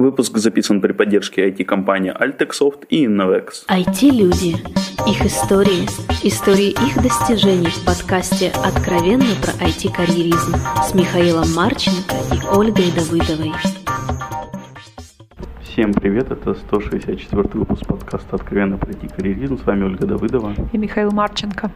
[0.00, 3.66] Выпуск записан при поддержке IT-компании Altexoft и Innovex.
[3.68, 4.56] IT-люди.
[5.06, 5.86] Их истории.
[6.22, 13.52] Истории их достижений в подкасте «Откровенно про IT-карьеризм» с Михаилом Марченко и Ольгой Давыдовой.
[15.64, 19.58] Всем привет, это 164 выпуск подкаста «Откровенно про IT-карьеризм».
[19.58, 20.54] С вами Ольга Давыдова.
[20.72, 21.70] И Михаил Марченко.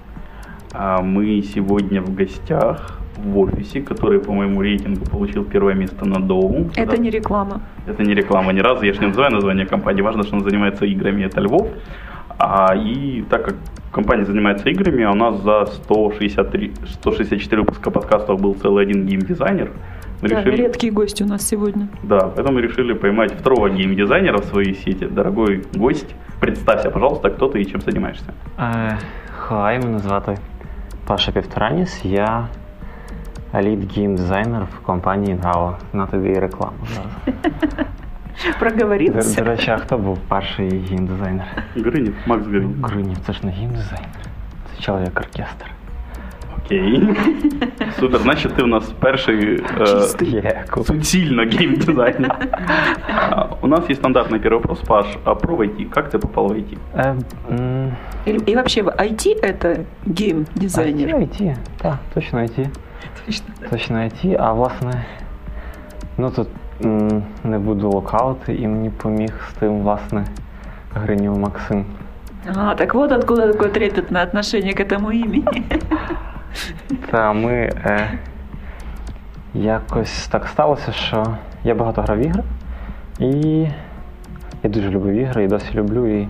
[0.76, 6.20] А мы сегодня в гостях в офисе, который по моему рейтингу получил первое место на
[6.20, 6.70] Доу.
[6.74, 7.60] Это не реклама.
[7.86, 10.84] Это не реклама ни разу, я же не называю название компании, важно, что он занимается
[10.84, 11.68] играми, это Львов.
[12.38, 13.54] А, и так как
[13.92, 19.70] компания занимается играми, у нас за 163, 164 выпуска подкастов был целый один геймдизайнер,
[20.22, 20.56] мы да, решили...
[20.56, 21.88] редкие гости у нас сегодня.
[22.02, 25.04] Да, поэтому мы решили поймать второго геймдизайнера в своей сети.
[25.04, 28.34] Дорогой гость, представься, пожалуйста, кто ты и чем занимаешься.
[29.36, 30.38] Хай, мене звати
[31.05, 32.47] Паша Півтораніс, я
[33.55, 35.77] лід гейм-дизайнер в компанії Грао.
[35.93, 36.77] На тобі і рекламу.
[38.59, 39.35] Проговорився.
[39.39, 41.45] До, до речі, а хто був перший гейм-дизайнер?
[41.75, 42.85] Гринів, Макс Гринів.
[42.85, 44.25] Гринів, це ж не гейм-дизайнер.
[44.75, 45.65] Це чоловік-оркестр.
[46.65, 47.09] Окей.
[47.99, 52.31] Супер, значить ти у нас перший э, суцільно гейм-дизайнер.
[53.61, 56.77] У нас есть стандартный первый вопрос, Паш, а про IT, как ты попал в IT?
[58.25, 61.15] И, и вообще IT это гейм-дизайнер?
[61.15, 62.67] IT, IT, так, точно IT.
[63.25, 63.45] Точно.
[63.69, 65.05] Точно IT, а власне,
[66.17, 66.47] ну тут
[66.85, 70.25] м, не буду локаути, і мені поміг з тим, власне,
[70.95, 71.85] Гринів Максим.
[72.55, 75.63] А, так вот откуда такое трепетное отношение к этому имени.
[77.10, 78.18] Та ми е,
[79.54, 81.26] якось так сталося, що
[81.64, 82.42] я багато грав ігри,
[83.18, 83.66] і
[84.62, 86.28] я дуже любив ігри і досі люблю і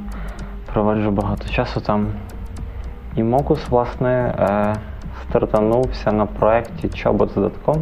[0.73, 2.07] проводжу багато часу там.
[3.17, 4.75] І Мокус, власне, е,
[5.23, 7.79] стартанувся на проєкті Chobot.com.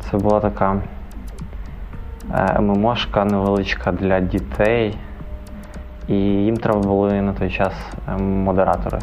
[0.00, 0.76] Це була така
[2.34, 4.98] е, ММОшка невеличка для дітей,
[6.08, 7.72] і їм треба були на той час
[8.08, 8.98] е, модератори.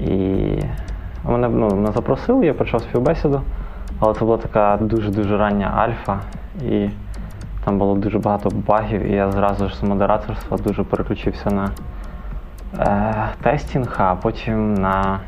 [0.00, 0.58] І
[1.25, 3.41] мене ну, мене запросили, я почав співбесіду,
[3.99, 6.19] але це була така дуже-дуже рання альфа,
[6.65, 6.89] і
[7.65, 11.69] там було дуже багато багів, і я зразу ж з модераторства дуже переключився на
[12.79, 15.19] е, тестінг, а потім на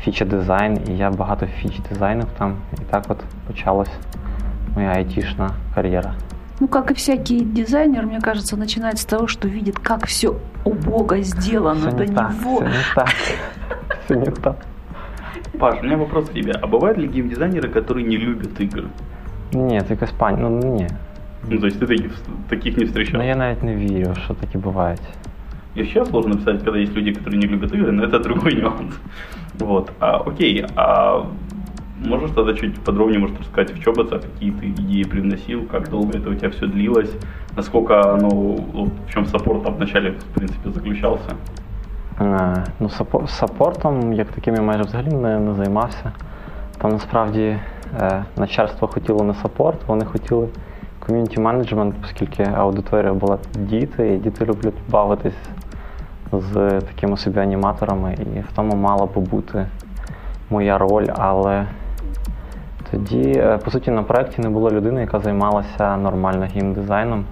[0.00, 3.90] фіча дизайн, і я багато фіч дизайнив там, і так от почалась
[4.74, 6.14] моя айтишна карьера.
[6.60, 10.70] Ну, как и всякий дизайнер, мне кажется, начинает с того, что видит, как все у
[10.70, 12.60] Бога сделано все до не так, него.
[12.60, 13.08] Все не так.
[14.04, 14.56] Все не так.
[15.58, 16.52] Паш, у меня вопрос к тебе.
[16.52, 18.84] А бывают ли геймдизайнеры, которые не любят игры?
[19.52, 20.88] Нет, якось пані, ну ні.
[21.48, 22.12] Ну, то есть ты таких,
[22.48, 23.20] таких не встречал?
[23.20, 25.00] Ну я навіть не вірю, що такі бувають.
[25.76, 28.94] И сейчас сложно писать, когда есть люди, которые не любят игры, но это другой нюанс.
[29.58, 29.90] Вот.
[29.98, 31.24] А, окей, а
[31.98, 36.18] можешь тогда чуть подробнее, может, рассказать, в чем это, какие ты идеи привносил, как долго
[36.18, 37.10] это у тебя все длилось,
[37.56, 41.36] насколько оно, в чем саппорт вначале, в принципе, заключался?
[42.21, 42.89] Е, ну,
[43.27, 46.11] Саппортом, як таким я майже взагалі не, не займався.
[46.77, 47.57] Там насправді
[48.01, 50.47] е, начальство хотіло не саппорт, вони хотіли
[50.99, 55.49] ком'юніті менеджмент, оскільки аудиторія була діти, і діти люблять бавитись
[56.31, 59.65] з такими собі аніматорами, і в тому мала би бути
[60.49, 61.65] моя роль, але
[62.91, 67.25] тоді, е, по суті, на проєкті не було людини, яка займалася нормально геймдизайном.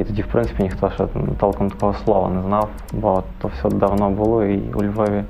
[0.00, 1.06] І тоді, в принципі, ніхто ще
[1.38, 5.24] толком такого слова не знав, бо то все давно було, і у Львові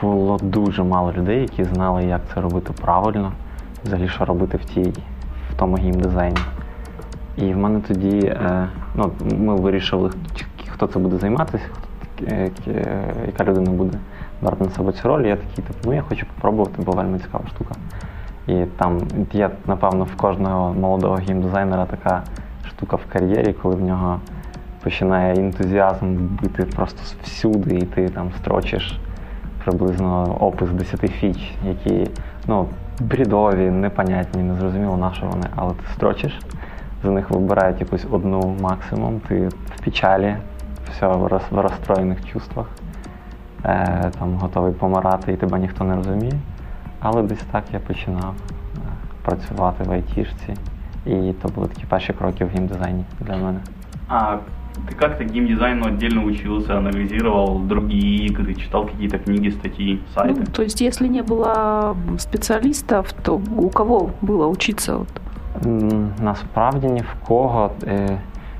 [0.00, 3.32] було дуже мало людей, які знали, як це робити правильно,
[3.84, 4.92] взагалі що робити в тій,
[5.50, 6.36] в тому геймдизайні.
[7.36, 10.10] І в мене тоді е, ну, ми вирішили,
[10.68, 11.64] хто це буде займатися,
[12.28, 12.50] е,
[13.26, 13.98] яка людина буде
[14.42, 15.26] брати на себе цю роль.
[15.26, 17.74] Я такий, типу, ну я хочу спробувати, бо вельми цікава штука.
[18.46, 19.00] І там
[19.32, 22.22] є, напевно, в кожного молодого геймдизайнера така
[22.84, 24.20] штука в кар'єрі, коли в нього
[24.82, 28.98] починає ентузіазм бити просто всюди, і ти там строчиш
[29.64, 32.10] приблизно опис 10 фіч, які
[32.46, 32.68] ну,
[33.00, 36.38] брідові, непонятні, незрозуміло на що вони, але ти строчиш,
[37.02, 40.36] за них вибирають якусь одну максимум, ти в печалі,
[40.90, 42.66] все в розстроєних чувствах,
[43.64, 46.38] е, там готовий помирати і тебе ніхто не розуміє.
[47.00, 48.78] Але десь так я починав е,
[49.22, 50.54] працювати в айтішці.
[51.05, 53.59] І то були такі перші кроки в геймдизайні для мене.
[54.07, 54.37] А
[54.87, 60.39] ты как-то геймдизайну отдельно учился, анализировал другие игры, читал какие-то книги, статьи, сайты?
[60.39, 64.99] Ну, то есть, если не было специалистов, то у кого было учиться?
[66.21, 67.71] Насправді ні в кого.
[67.83, 68.19] Е,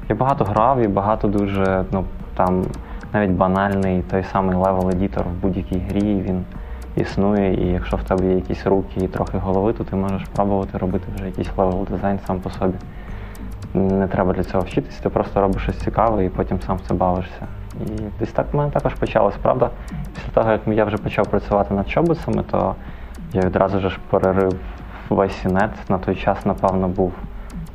[0.09, 2.06] я багато грав і багато дуже, ну
[2.36, 2.63] там
[3.13, 6.44] навіть банальний той самий левел-едітор в будь-якій грі, він
[6.96, 10.79] існує, і якщо в тебе є якісь руки і трохи голови, то ти можеш пробувати
[10.79, 12.75] робити вже якийсь level design сам по собі.
[13.75, 16.94] не треба для цього вчитися, ти просто робиш щось цікаве і потім сам в це
[16.94, 17.46] бавишся.
[17.81, 17.87] І
[18.19, 19.70] десь так в мене також почалось, правда.
[20.14, 22.75] Після того, як я вже почав працювати над чобицями, то
[23.32, 24.61] я відразу ж перерив
[25.08, 25.70] весь інет.
[25.88, 27.12] На той час, напевно, був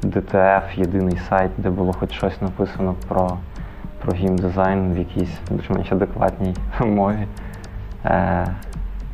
[0.03, 3.37] DTF, єдиний сайт, де було хоч щось написано про,
[4.01, 6.55] про геймдизайн в якійсь більш-менш адекватній
[6.85, 7.27] мові.
[8.05, 8.47] Е,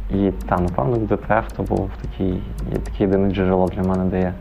[0.09, 2.41] і там, напевно, DTF то був такий,
[2.83, 4.33] таке єдине джерело для мене, де я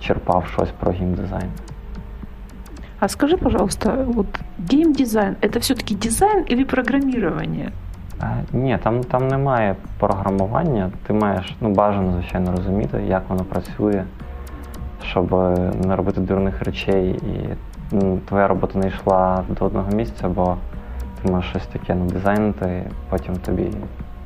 [0.00, 1.48] черпав щось про геймдизайн.
[3.00, 4.26] А скажи, пожалуйста, вот
[4.70, 7.72] геймдизайн это все-таки дизайн или программирование?
[8.22, 10.90] Е, Ні, там, там немає програмування.
[11.06, 14.04] Ти маєш ну, бажано, звичайно, розуміти, як воно працює,
[15.04, 17.48] щоб е, не робити дурних речей і
[17.96, 20.56] м, твоя робота не йшла до одного місця, бо
[21.22, 23.70] ти можеш щось таке надизайнити, потім тобі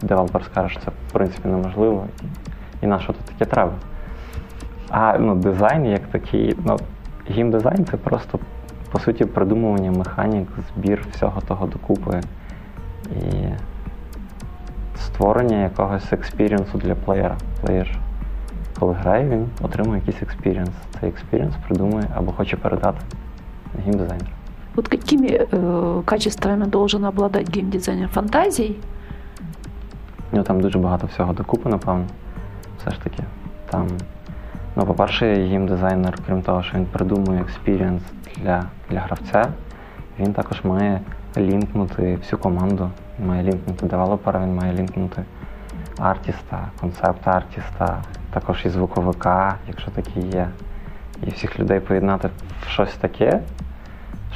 [0.03, 2.07] девелопер скаже, що це в принципі неможливо,
[2.83, 3.73] і, на що тут таке треба.
[4.91, 6.77] А ну, дизайн як такий, ну,
[7.29, 8.39] геймдизайн це просто
[8.91, 12.21] по суті придумування механік, збір всього того докупи
[13.11, 13.49] і
[14.97, 17.37] створення якогось experience у для плеєра.
[17.61, 17.99] Плеєр,
[18.79, 20.71] коли грає, він отримує якийсь experience.
[21.01, 22.99] Цей experience придумує або хоче передати
[23.85, 24.29] геймдизайнер.
[24.77, 28.09] Вот какими э, качествами должен обладать геймдизайнер?
[28.09, 28.77] Фантазией?
[30.33, 32.05] Ну там дуже багато всього докупи, напевно.
[32.79, 33.23] Все ж таки.
[33.71, 33.89] Там,
[34.77, 38.03] ну, по-перше, геймдизайнер, крім того, що він придумує experience
[38.37, 39.47] для, для гравця,
[40.19, 41.01] він також має
[41.37, 42.91] лінкнути всю команду.
[43.19, 45.23] Він має лінкнути девелопера, він має лінкнути
[45.99, 50.49] артіста, концепт артіста, також і звуковика, якщо такі є.
[51.23, 52.29] І всіх людей поєднати
[52.61, 53.41] в щось таке,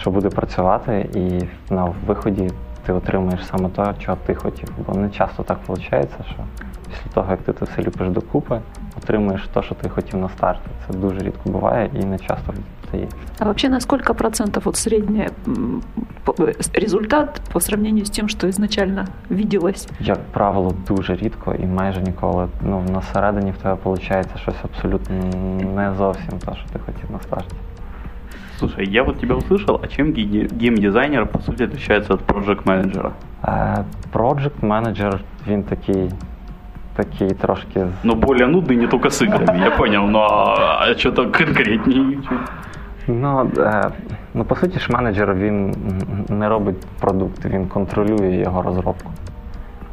[0.01, 1.43] що буде працювати, і
[1.75, 2.51] на виході
[2.91, 4.69] ти отримуєш саме те, чого ти хотів.
[4.87, 6.37] Бо не часто так виходить, що
[6.89, 8.61] після того, як ти це все ліпиш докупи,
[8.97, 10.69] отримуєш те, що ти хотів на старті.
[10.87, 12.55] Це дуже рідко буває і не часто
[12.89, 13.17] вдається.
[13.39, 15.29] А вообще на сколько процентов вот средний
[16.27, 19.89] э, результат по сравнению с тем, что изначально виделось?
[20.01, 22.49] Як правило, дуже рідко і майже ніколи.
[22.63, 25.17] Ну, на середині в тебе виходить щось абсолютно
[25.75, 27.55] не зовсім те, що ти хотів на старті.
[28.61, 33.12] Слушай, я вот тебя услышал, а чем геймдизайнер, по сути, отличается от проект менеджера
[34.12, 36.11] Project Manager, він такий,
[36.95, 40.27] такий трошки Ну, более нудный не только с играми, я понял, но
[40.59, 42.19] а, что-то конкретнее.
[43.07, 43.51] Ну,
[44.35, 45.75] ну, по суті ж менеджер він
[46.29, 49.12] не робить продукт, він контролює його розробку.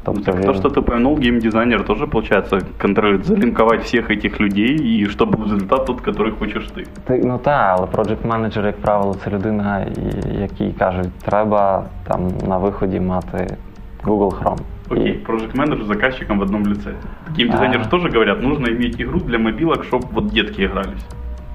[0.06, 4.76] Тобто Так, він, то, что ты упомянул, геймдизайнер тоже, получается, контролирует, залинковать всех этих людей,
[4.76, 6.86] и чтобы результат тот, который хочешь ты.
[7.06, 12.20] Ти- ну так, але project менеджер, як правило, це людина, і- якій кажуть, треба там
[12.48, 13.56] на виході мати
[14.04, 14.58] Google Chrome.
[14.90, 16.90] Окей, І, project менеджер с заказчиком в одном лице.
[17.38, 17.82] Геймдизайнеры А.
[17.84, 21.06] же тоже говорят, нужно иметь игру для мобилок, чтобы вот детки игрались.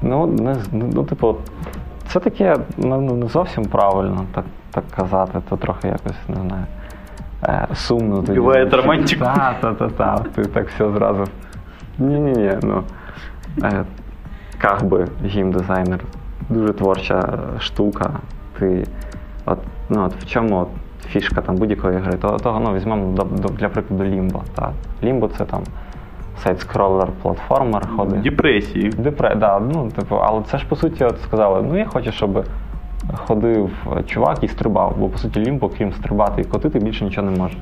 [0.02, 1.36] ну, не, з- ну, типу,
[2.08, 6.66] це таке ну, ну, не зовсім правильно так, так казати, то трохи якось не знаю.
[7.45, 8.23] Е, сумно.
[8.23, 8.81] тоді Вбиває звучить.
[8.81, 9.25] романтику.
[9.25, 10.19] Та, та, та, та.
[10.19, 11.25] Ти так все зразу.
[11.99, 12.83] Ні-ні-ні, ну.
[13.63, 13.85] Е,
[14.59, 16.01] как би геймдизайнер.
[16.49, 18.11] Дуже творча штука.
[18.59, 18.87] Ти.
[19.47, 19.59] От,
[19.89, 20.69] ну, от в чому от
[21.09, 22.13] фішка там будь-якої гри?
[22.13, 24.43] Того, того ну, візьмемо до, до, для прикладу.
[24.55, 24.73] Та.
[25.03, 25.63] Limbo це там
[26.43, 28.23] side-scroller, платформер ходить.
[28.23, 28.91] Депрессии.
[28.91, 32.45] Депре, да, ну, типу, але це ж по суті от сказали, ну я хочу, щоб
[33.14, 33.70] ходив
[34.06, 37.58] чувак і стрибав, бо по суті лімбо, крім стрибати і котити, більше нічого не може.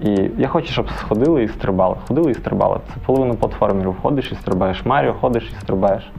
[0.00, 1.96] І я хочу, щоб сходили і стрибали.
[2.08, 2.80] Ходили і стрибали.
[2.88, 3.96] Це половина платформерів.
[4.02, 4.86] Ходиш і стрибаєш.
[4.86, 6.10] Маріо ходиш і стрибаєш.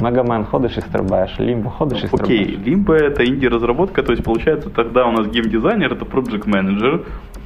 [0.00, 1.40] Мегамен ходиш і стрибаєш.
[1.40, 2.40] Лімбо ходиш і стрибаєш.
[2.40, 7.00] Окей, либо это инди-разработка, то есть получается тогда у нас геймдизайнер, это project менеджер,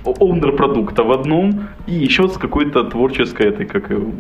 [0.05, 1.55] оунер продукта в одном,
[1.89, 4.11] и еще с какой-то творческой, этой, как его,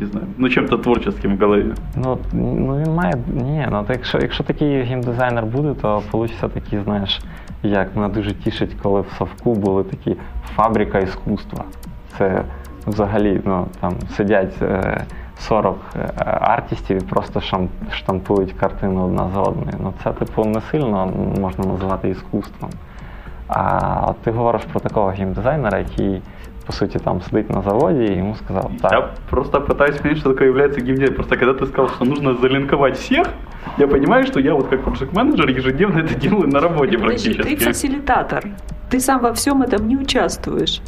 [0.00, 1.74] не знаю, ну чем-то творческим в голове.
[1.96, 3.14] Ну, ну він має.
[3.32, 7.20] Ні, ну то якщо, якщо такий геймдизайнер буде, то вийде такий, знаєш,
[7.62, 10.16] як мене дуже тішить, коли в Совку були такі
[10.54, 11.64] фабрика іскусства.
[12.18, 12.42] Це
[12.86, 15.04] взагалі, ну там сидять е,
[15.38, 16.08] 40 е,
[16.40, 17.40] артистів і просто
[17.92, 19.76] штампують картину одна за одною.
[19.82, 22.70] Ну це, типу, не сильно можна називати іскусством.
[23.48, 26.22] А ти говориш про такого геймдизайнера, який,
[26.65, 28.91] по суті, там сидить на заводі, і йому сказав, так.
[28.91, 31.15] Я просто пытаюсь понять, что такое является геймдизайнер.
[31.15, 33.27] Просто когда ты сказал, что нужно залинковать всех,
[33.77, 37.35] я понимаю, что я вот как project менеджер ежедневно это делаю на работе Подожди, ты
[37.35, 37.65] практически.
[37.67, 38.43] фасилитатор.
[38.89, 40.81] Ты сам во всем этом не участвуешь.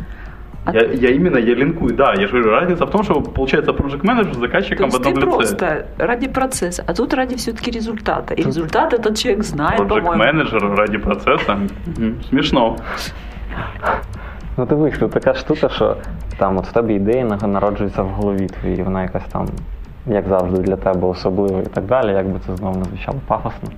[0.65, 3.21] А Я, ты- я именно, я линкую, да, я же говорю, разница в том, что
[3.21, 5.37] получается project менеджер с То заказчиком в есть ты одном лице.
[5.37, 8.33] просто ради процесса, а тут ради все-таки результата.
[8.33, 10.23] И результат этот человек знает, Project по-моему.
[10.23, 11.57] менеджер ради процесса.
[11.97, 12.75] Мгм, Смешно.
[14.58, 15.96] Ну дивись, тут така штука, що
[16.36, 19.48] там от в тебе ідея народжується в голові твоїй, вона якась там
[20.06, 23.68] як завжди, для тебе особливо і так далі, як би це знову не звучало пафосно.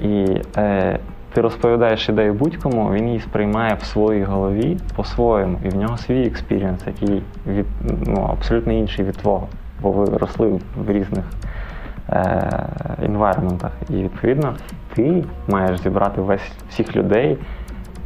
[0.00, 0.26] І
[0.56, 0.98] е,
[1.32, 6.26] ти розповідаєш ідею будь-кому, він її сприймає в своїй голові по-своєму, і в нього свій
[6.26, 7.66] experience, який від,
[8.06, 9.48] ну, абсолютно інший від твого,
[9.82, 11.24] бо ви росли в різних
[12.08, 12.50] е,
[13.02, 13.72] environment ах.
[13.90, 14.54] І відповідно
[14.94, 17.38] ти маєш зібрати весь всіх людей,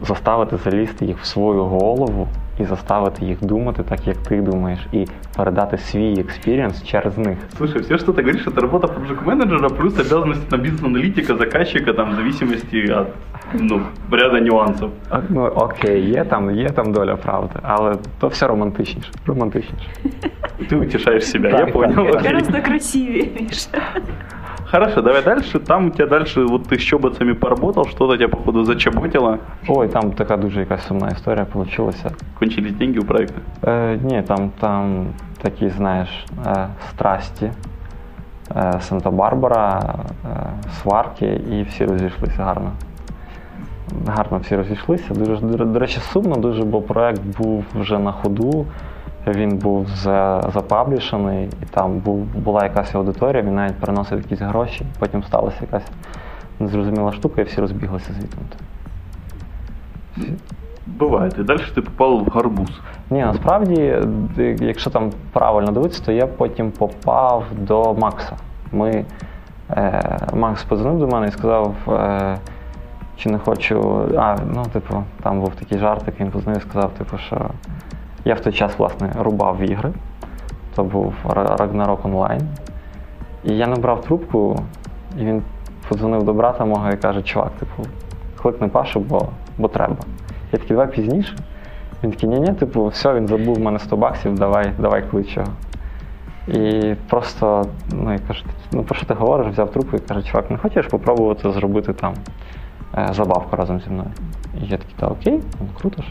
[0.07, 2.27] заставити залізти їх в свою голову
[2.59, 7.37] і заставити їх думати так, як ти думаєш, і передати свій експірієнс через них.
[7.57, 12.11] Слушай, все, что ты говоришь, это работа проект менеджера плюс обязанности на бизнес-аналитика, заказчика, там,
[12.11, 13.07] в зависимости от
[13.53, 14.89] ну, ряда нюансов.
[15.09, 19.09] А, Ну окей, є там, є там доля правди, але то все романтичніше.
[19.25, 19.85] Романтичніше.
[20.69, 21.95] Ты утешаешь себя, Так, я так, понял.
[22.05, 22.15] так.
[22.15, 22.27] Окей.
[22.31, 23.69] Гораздо красивее, Миша.
[24.74, 25.60] Хорошо, давай дальше.
[25.60, 29.38] Там у тебя дальше, вот ты с чоботами поработал, что-то тебя, походу, зачоботило.
[29.68, 31.92] Ой, там така дуже якась сумна історія вийшла.
[32.38, 33.40] Кончились деньги у проекта.
[33.66, 35.06] Е, ні, там, там
[35.42, 37.50] такі, знаєш, е, страсті.
[38.56, 40.46] Е, Санта-Барбара, е,
[40.82, 42.72] сварки, і всі розійшлися гарно.
[44.06, 45.14] Гарно всі розійшлися.
[45.14, 48.66] Дуже, до, до речі, сумно дуже, бо проект був вже на ходу,
[49.32, 49.86] він був
[50.54, 55.90] запаблішений, і там був, була якась аудиторія, він навіть переносив якісь гроші, потім сталася якась
[56.60, 58.56] незрозуміла штука, і всі розбіглися звідти.
[60.86, 61.38] Бывает.
[61.38, 62.80] И дальше ты попал в гарбуз.
[63.10, 63.98] Ні, насправді,
[64.60, 68.36] якщо там правильно дивитися, то я потім попав до Макса.
[68.72, 69.04] Ми,
[69.70, 72.38] е, Макс подзвонив до мене і сказав, е,
[73.16, 74.08] чи не хочу.
[74.18, 77.50] А, ну, типу, там був такий жартик, він подзвонив і сказав, типу, що
[78.24, 79.92] я в той час, власне, рубав ігри.
[80.74, 82.46] То був Ragnarok Online.
[83.44, 84.56] І я набрав трубку,
[85.18, 85.42] і він
[85.88, 87.88] подзвонив до брата мого і каже, чувак, типу,
[88.42, 89.28] кликни Пашу, бо,
[89.58, 89.96] бо треба.
[90.52, 91.36] Я такий, давай пізніше.
[92.02, 95.48] Він такий, ні-ні, типу, все, він забув в мене 100 баксів, давай, давай клич його.
[96.48, 99.52] І просто, ну я кажу, ну про що ти говориш?
[99.52, 102.14] Взяв трубку і каже, чувак, не хочеш попробувати зробити там
[102.98, 104.10] е, забавку разом зі мною?
[104.62, 106.08] І я такий, та окей, ну круто ж.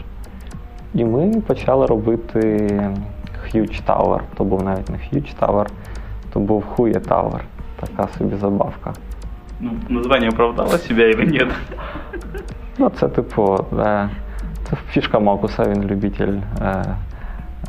[0.94, 2.38] І ми почали робити
[3.54, 4.20] Huge Tower.
[4.36, 5.66] То був навіть не Huge Tower,
[6.32, 7.40] то був Huye Tower.
[7.80, 8.92] Така собі забавка.
[9.60, 11.48] Ну, название оправдало себя или нет?
[12.78, 14.08] Ну, це типу, е,
[14.70, 16.84] це фішка Мокуса, він любитель, е,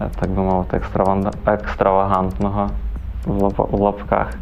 [0.01, 0.81] е, так би мовити,
[1.45, 2.69] екстравагантного
[3.25, 4.33] в, лап- в лапках.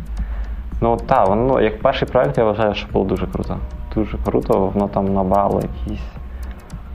[0.82, 3.58] Ну так, воно ну, як перший проект я вважаю, що було дуже круто.
[3.96, 6.04] Дуже круто, воно там набрало якийсь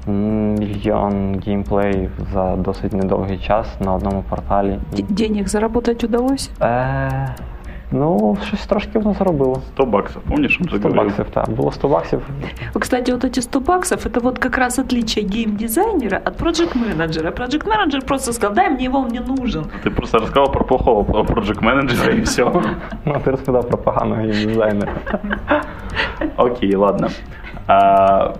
[0.07, 4.79] м, мільйон геймплеїв за досить недовгий час на одному порталі.
[4.97, 6.49] Д- Денег заработать удалось?
[6.61, 7.35] Е,
[7.91, 9.61] ну, щось трошки воно заробило.
[9.73, 11.03] 100 баксов, помнишь, он 100 заговорил?
[11.05, 11.49] баксів, так.
[11.49, 12.21] Було 100 баксів.
[12.79, 17.31] Кстати, вот эти 100 баксов, это вот как раз отличие гейм-дизайнера от проект-менеджера.
[17.31, 19.65] Проект-менеджер просто сказал, дай мне его, он мне нужен.
[19.85, 22.51] Ты просто рассказал про плохого проект менеджера и все.
[23.05, 24.91] Ну, ти розповідав про поганого геймдизайнера.
[26.37, 27.07] Окей, ладно.
[27.67, 28.33] А,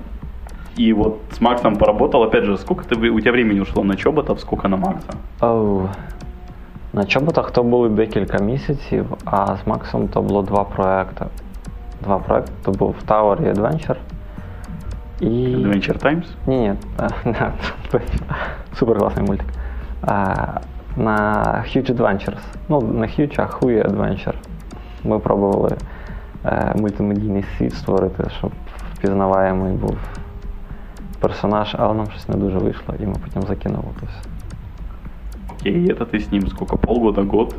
[0.79, 4.41] и вот с Максом поработал, опять же, сколько ты, у тебя времени ушло на чоботов,
[4.41, 5.11] сколько на Макса?
[5.41, 5.89] Оу.
[6.93, 11.27] На чоботах то були декілька місяців, а з Максом то було два проекти.
[12.03, 13.97] Два проекти то був Tower і Adventure.
[15.21, 15.27] І...
[15.57, 16.25] Adventure Times?
[16.47, 16.75] Ні,
[17.25, 17.35] ні,
[18.75, 19.47] супер класний мультик.
[20.03, 20.35] А,
[20.97, 22.41] на Huge Adventures.
[22.69, 24.35] Ну, не Huge, а Huey Adventure.
[25.05, 25.77] Ми пробували
[26.45, 28.51] е, мультимедійний світ створити, щоб
[28.95, 29.97] впізнаваємий був
[31.21, 34.29] персонаж, але нам щось не дуже вийшло, і ми потім закинули то все.
[35.61, 37.55] Окей, это ты с ним сколько, полгода, год?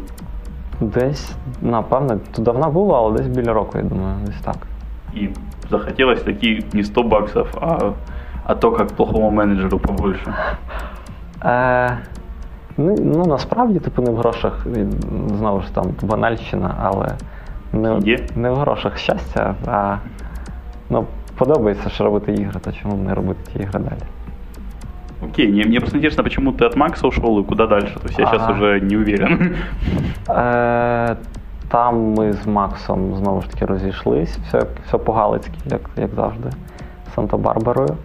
[0.82, 4.58] Десь, напевне, то давно було, але десь біля року, я думаю, десь так.
[5.16, 5.30] И
[5.70, 7.94] захотелось такие не 100 баксов, а,
[8.44, 10.34] а то, как плохому менеджеру побольше.
[11.44, 11.98] Е,
[12.78, 14.68] ну, ну, насправді, типу, не в грошах,
[15.38, 17.08] знову ж там, банальщина, але
[17.74, 18.20] не, Є?
[18.36, 19.98] не в грошах щастя, а
[20.90, 21.06] ну,
[21.40, 24.02] подобається ж робити ігри, то чому б не робити ті ігри далі?
[25.30, 28.00] Окей, мне, мне просто интересно, почему ты от Макса ушел и куда дальше?
[28.00, 28.54] То есть я сейчас Ага.
[28.54, 29.56] уже не уверен.
[30.30, 31.16] Е,
[31.68, 36.50] там ми з Максом знову ж таки розійшлись, все, все по-галицьки, як, як завжди,
[37.12, 37.96] з Санта-Барбарою.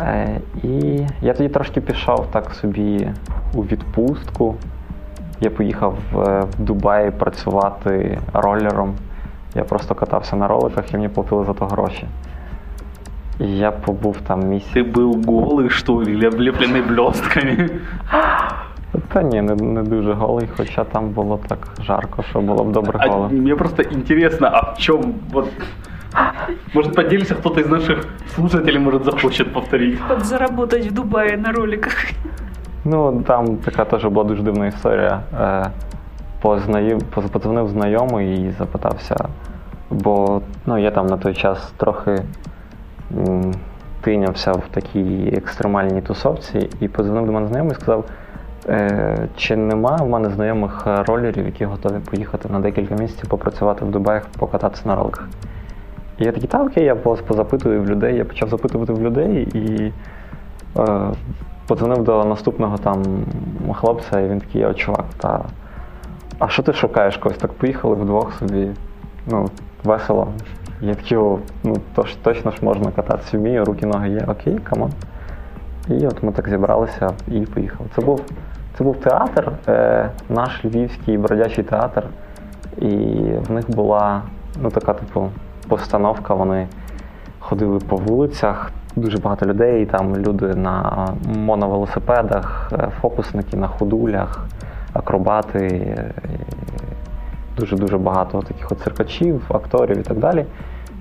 [0.00, 3.08] Е, і я тоді трошки пішов так собі
[3.54, 4.54] у відпустку.
[5.40, 8.94] Я поїхав в, в Дубай працювати ролером.
[9.54, 12.06] Я просто катався на роликах і мені платили за то гроші.
[13.41, 14.73] І я побув там місяць.
[14.75, 17.69] Ты был голый, что ли, или облепленный блестками?
[19.13, 22.99] Та ні, не, не дуже голий, хоча там було так жарко, що було б добре
[23.01, 23.41] А голим.
[23.41, 25.47] мне просто интересно, а в чем вот...
[26.73, 29.99] Может, поделишься, кто-то из наших слушателей, может, захочет повторить.
[30.07, 31.93] Подзаработать в Дубае на роликах.
[32.85, 35.19] Ну, там така теж була дуже дивна історія.
[35.41, 35.65] Е,
[36.41, 36.99] познаю,
[37.31, 39.15] подзвонив знайомий і запитався,
[39.89, 42.19] бо ну, я там на той час трохи м,
[44.00, 48.04] тинявся в такій екстремальній тусовці, і подзвонив до мене знайомий і сказав,
[48.68, 53.90] е, чи нема в мене знайомих ролерів, які готові поїхати на декілька місяців попрацювати в
[53.90, 55.28] Дубаях, покататися на роликах.
[56.18, 59.92] І я такий, та окей, я позапитую в людей, я почав запитувати в людей і
[60.78, 61.10] е,
[61.66, 63.02] подзвонив до наступного там
[63.74, 65.44] хлопця, і він такий, о, чувак, та
[66.38, 67.38] а що ти шукаєш когось?
[67.38, 68.70] Так поїхали вдвох собі,
[69.26, 69.48] ну,
[69.84, 70.28] весело.
[70.84, 71.18] Я такий,
[71.64, 74.90] ну то ж точно ж можна кататися вмію, руки, ноги є, окей, come on.
[75.88, 77.88] І от ми так зібралися і поїхали.
[77.96, 78.20] Це був,
[78.78, 82.04] це був театр, е, наш львівський бродячий театр.
[82.78, 82.88] І
[83.48, 84.22] в них була
[84.62, 85.28] ну, така, типу,
[85.68, 86.34] постановка.
[86.34, 86.66] Вони
[87.38, 94.46] ходили по вулицях, дуже багато людей, там люди на моновелосипедах, е, фокусники на ходулях,
[94.92, 95.58] акробати,
[95.98, 96.12] е,
[97.56, 100.46] дуже-дуже багато таких от циркачів, акторів і так далі.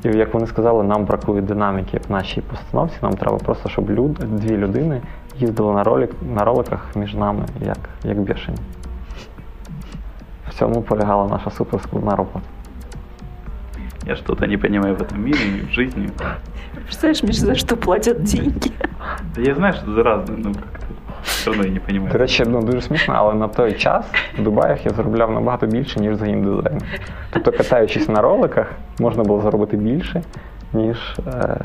[0.03, 2.95] І як вони сказали, нам бракує динаміки в нашій постановці.
[3.01, 5.01] Нам треба просто, щоб люд, дві людини
[5.37, 8.57] їздили на ролик, на роликах між нами, як, як бішені.
[10.49, 12.41] В цьому полягала наша суперскладна робота.
[14.07, 16.09] Я что-то не понимаю в этом мире, и в жизни.
[16.73, 18.71] Представляешь, Миш, за что платят деньги?
[19.35, 20.87] Да я знаю, что заразно, но как-то
[21.23, 22.11] все равно я не понимаю.
[22.11, 24.05] До речі, ну дуже смішно, але на той час
[24.37, 26.81] в Дубаях я заробляв набагато більше, ніж за геймдизайном.
[27.29, 30.21] Тобто, катаючись на роликах, можна було заробити більше,
[30.73, 30.97] ніж
[31.27, 31.57] е,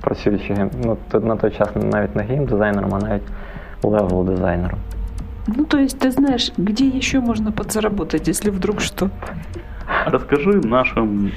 [0.00, 0.70] працюючи game.
[0.84, 3.22] Ну, на той час навіть не геймдизайнером, а навіть
[3.82, 4.78] левел-дизайнером.
[5.46, 9.10] Ну, то есть ты знаешь, где еще можно подзаработать, если вдруг что?
[10.06, 11.32] Расскажи нашим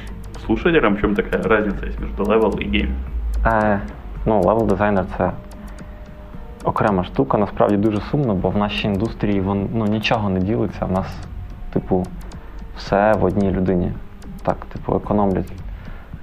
[0.45, 2.91] слушателям, в чем такая разница есть между level и game.
[3.45, 3.79] Е,
[4.25, 5.31] ну, level дизайнер це
[6.67, 7.37] окрема штука.
[7.37, 10.85] Насправді дуже сумно, бо в нашій індустрії вон, ну, нічого не ділиться.
[10.85, 11.07] В нас,
[11.73, 12.05] типу,
[12.77, 13.91] все в одній людині.
[14.43, 15.51] Так, типу, економлять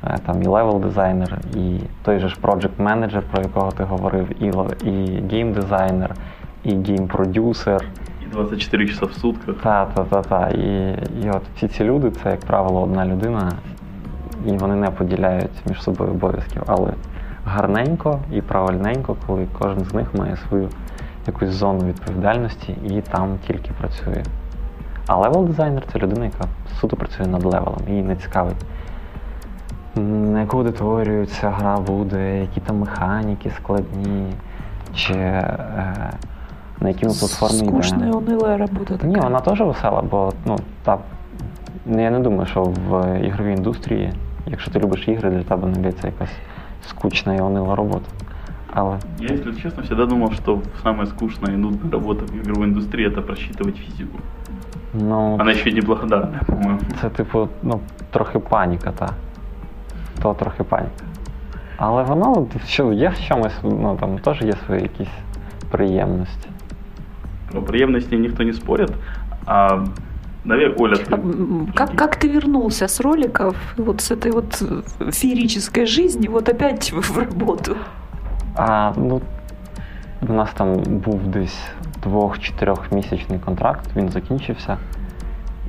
[0.04, 4.42] е, там і level дизайнер, і той же ж project менеджер, про якого ти говорив,
[4.42, 4.46] і,
[4.90, 6.14] і game дизайнер,
[6.64, 7.84] і game продюсер.
[8.22, 9.56] И 24 часа в сутках.
[9.62, 10.48] Та, та, та, та.
[10.48, 13.52] І, і от всі ці люди, це, як правило, одна людина,
[14.46, 16.62] і вони не поділяють між собою обов'язків.
[16.66, 16.92] Але
[17.46, 20.68] гарненько і правильненько, коли кожен з них має свою
[21.26, 24.22] якусь зону відповідальності і там тільки працює.
[25.06, 26.44] А level дизайнер це людина, яка
[26.80, 27.80] суто працює над левелом.
[27.88, 28.64] Її не цікавить,
[29.96, 34.32] на яку аудиторію ця гра буде, які там механіки складні,
[34.94, 36.12] чи е,
[36.80, 37.82] на які ми платформи йдемо.
[37.82, 40.98] Скучная, унылая работа Ні, вона теж весела, бо ну та
[41.86, 44.12] ну, я не думаю, що в ігровій індустрії,
[44.46, 46.36] якщо ти любиш ігри, для тебе не це якась
[46.89, 48.05] скучна і онила робота.
[48.73, 53.07] Але Я, если честно, всегда думал, что самая скучная и нудная работа в игровой индустрии
[53.07, 54.19] это просчитывать физику.
[54.93, 56.79] ну Она еще и неблагодарная, по-моему.
[57.01, 57.79] це типу, ну,
[58.11, 59.09] трохи паніка, та.
[60.21, 61.03] То трохи паніка.
[61.77, 65.13] Але воно що є в чомусь, ну там теж є свої якісь
[65.71, 66.49] приємності.
[67.51, 68.89] Про приемности никто не спорит.
[69.45, 69.79] А,
[70.45, 71.13] наверное, Оля, А, ты...
[71.15, 74.63] м, Как, как ты вернулся с роликов, вот с этой вот
[75.13, 77.75] феерической жизни, вот опять в в работу?
[78.55, 79.21] А, ну,
[80.29, 81.57] у нас там був десь
[82.03, 84.77] двох-чотирьохмісячний контракт, він закінчився.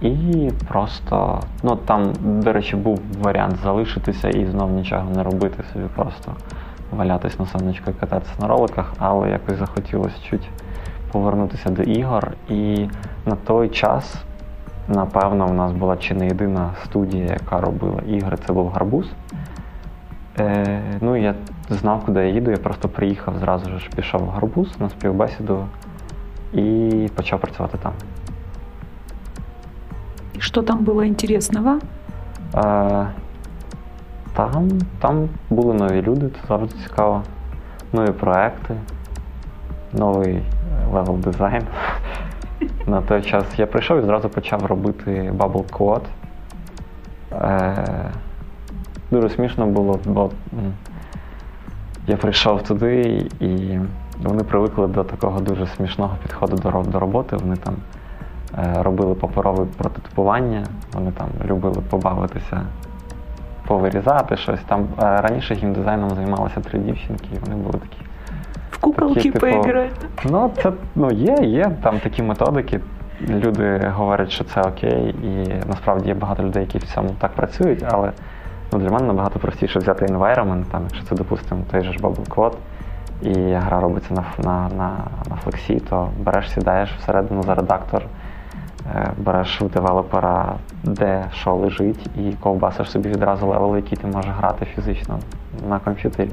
[0.02, 5.84] І просто, ну там, до речі, був варіант залишитися і знов нічого не робити собі,
[5.94, 6.32] просто
[6.90, 10.48] валятись на сонечко і кататися на роликах, але якось захотілося чуть
[11.12, 12.32] повернутися до ігор.
[12.48, 12.86] І
[13.26, 14.14] на той час,
[14.87, 19.11] напевно, в нас була чи не єдина студія, яка робила ігри, це був гарбуз.
[20.39, 21.35] Е, ну, я
[21.69, 25.65] знав, куди я їду, я просто приїхав зразу ж пішов в Гарбуз на співбесіду
[26.53, 27.93] і почав працювати там.
[30.39, 31.79] Что там было интересного?
[32.55, 33.07] Е,
[34.33, 34.69] там,
[34.99, 37.21] там були нові люди, це завжди цікаво.
[37.93, 38.75] Нові проекти,
[39.93, 40.41] новий
[40.93, 41.63] level дизайн.
[42.87, 46.05] На той час я прийшов і зразу почав робити Bubble Code.
[47.31, 48.11] Е,
[49.11, 50.31] дуже смішно було, бо
[52.07, 53.79] я прийшов туди і
[54.23, 57.35] вони привикли до такого дуже смішного підходу до, роботи.
[57.35, 57.75] Вони там
[58.57, 62.61] е, робили паперове прототипування, вони там любили побавитися,
[63.67, 64.59] повирізати щось.
[64.67, 67.97] Там е, раніше гімдизайном займалися три дівчинки, і вони були такі.
[68.85, 69.91] Куколки Такие, типа, поиграть?
[70.25, 72.79] Ну, це ну, є, є там такі методики.
[73.29, 77.85] Люди говорять, що це окей, і насправді є багато людей, які в цьому так працюють,
[77.91, 78.11] але
[78.73, 82.29] ну, для мене набагато простіше взяти environment, там, якщо це, допустимо, той же ж Bubble
[82.29, 82.55] Code,
[83.21, 84.97] і гра робиться на, на, на,
[85.29, 88.03] на флексі, то береш, сідаєш всередину за редактор,
[88.95, 94.31] е, береш в девелопера, де що лежить, і ковбасиш собі відразу level, який ти можеш
[94.37, 95.19] грати фізично
[95.69, 96.29] на комп'ютері.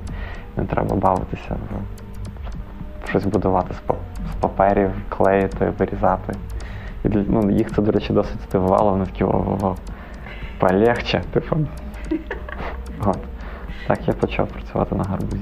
[0.57, 2.02] Не треба бавитися в
[3.10, 3.96] щось будувати з, па-
[4.32, 6.34] з паперів, клеїти, вирізати.
[7.06, 9.76] І для- ну, їх це, до речі, досить здивувало, вони такі ого,
[10.60, 11.56] полегче, типу.
[13.06, 13.18] От.
[13.88, 15.42] Так я почав працювати на гарбузі.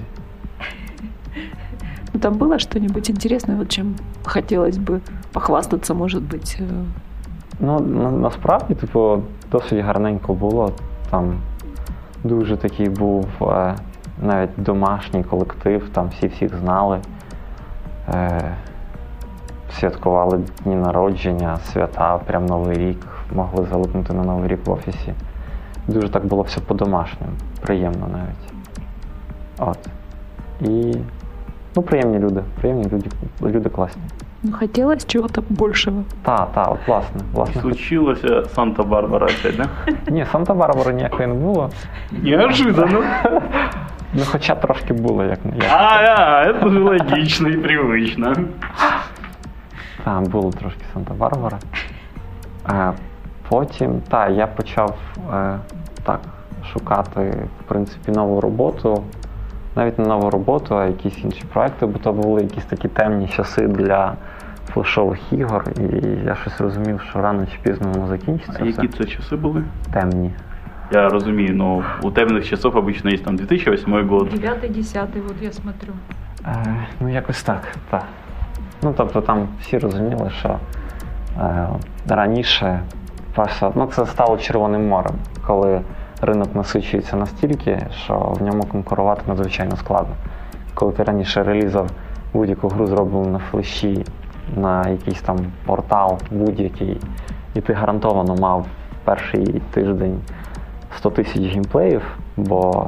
[2.14, 5.00] Ну, Там было что-нибудь интересное, вот чем хотелось бы
[5.34, 6.62] похвастаться, может быть?
[6.62, 6.86] э,
[7.60, 10.72] Ну, на, насправді, типу, досить гарненько було.
[11.10, 11.34] Там
[12.24, 13.76] дуже такий був е,
[14.22, 17.00] навіть домашній колектив, там всі всіх знали.
[18.15, 18.57] Е,
[19.73, 25.15] святкували дні народження, свята, прям Новий рік, могли залипнути на Новий рік в офісі.
[25.89, 28.53] Дуже так було все по-домашньому, приємно навіть.
[29.59, 29.89] От.
[30.61, 30.97] І
[31.77, 33.07] ну, приємні люди, приємні люди,
[33.43, 34.03] люди класні.
[34.43, 36.05] Ну, хотелось чего-то большего.
[36.23, 37.61] Та, та, от власне, власне.
[37.61, 39.69] случилось э, Санта-Барбара опять, да?
[40.11, 41.71] Ні, Санта-Барбара ніякої не було.
[42.13, 43.03] Неожиданно.
[44.15, 45.67] Ну, хоча трошки було, як не як.
[45.71, 48.35] А, а, это же логично и привычно.
[50.05, 51.59] Так, було трошки Санта-Барбара.
[52.71, 52.93] Е,
[53.49, 54.97] потім, так, я почав
[55.35, 55.59] е,
[56.03, 56.21] так,
[56.73, 59.05] шукати, в принципі, нову роботу.
[59.77, 63.69] Навіть не нову роботу, а якісь інші проекти, бо то були якісь такі темні часи
[63.69, 64.15] для
[64.73, 68.59] флешових ігор, і я щось розумів, що рано чи пізно воно закінчиться.
[68.61, 68.83] А все.
[68.83, 69.65] які це часи були?
[69.93, 70.31] Темні.
[70.92, 74.30] Я розумію, но у темных часов обычно есть там 2008 год.
[74.30, 75.94] Девятый, десятый, вот я смотрю.
[76.46, 78.04] Е, ну, якось так, так.
[78.84, 80.60] Ну, тобто там всі розуміли, що
[81.40, 81.68] е,
[82.08, 82.80] раніше
[83.36, 85.16] перше, ну, це стало Червоним морем,
[85.48, 85.82] коли
[86.22, 90.16] ринок насичується настільки, що в ньому конкурувати надзвичайно складно.
[90.74, 91.90] Коли ти раніше релізав
[92.34, 94.06] будь-яку гру зроблену на флеші,
[94.56, 96.98] на якийсь там портал будь-який,
[97.54, 98.66] і ти гарантовано мав
[99.04, 100.20] перший тиждень
[100.97, 102.03] 100 тисяч геймплеїв,
[102.37, 102.87] бо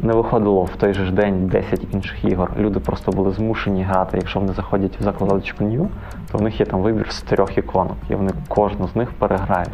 [0.00, 2.52] не виходило в той же ж день 10 інших ігор.
[2.58, 4.16] Люди просто були змушені грати.
[4.16, 5.86] Якщо вони заходять в закладочку New,
[6.32, 9.70] то в них є там вибір з трьох іконок, і вони кожну з них переграють.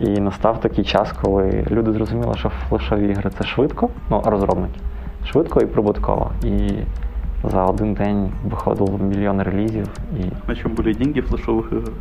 [0.00, 4.80] І настав такий час, коли люди зрозуміли, що флешові ігри це швидко, ну, розробники,
[5.24, 6.30] швидко і прибутково.
[6.44, 6.70] І
[7.44, 9.88] за один день виходило мільйон релізів.
[10.20, 11.92] І На чем были деньги флешовых игр?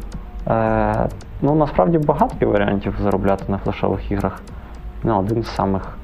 [0.47, 1.08] Е,
[1.41, 4.41] ну, насправді багато є варіантів заробляти на флешових іграх.
[5.03, 5.97] Ну, один з самих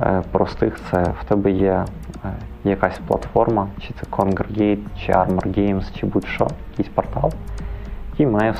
[0.00, 1.84] е, простих це в тебе є
[2.24, 2.32] е,
[2.64, 7.32] якась платформа, чи це Congregate, чи Armor Games, чи будь-що, якийсь портал,
[8.10, 8.54] який має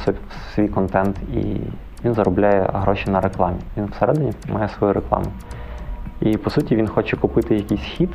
[0.55, 1.61] свій контент і
[2.05, 3.57] він заробляє гроші на рекламі.
[3.77, 5.27] Він всередині має свою рекламу.
[6.21, 8.11] І по суті він хоче купити якийсь хід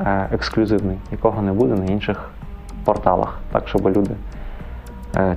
[0.00, 2.30] е, ексклюзивний, якого не буде на інших
[2.84, 4.14] порталах, так щоб люди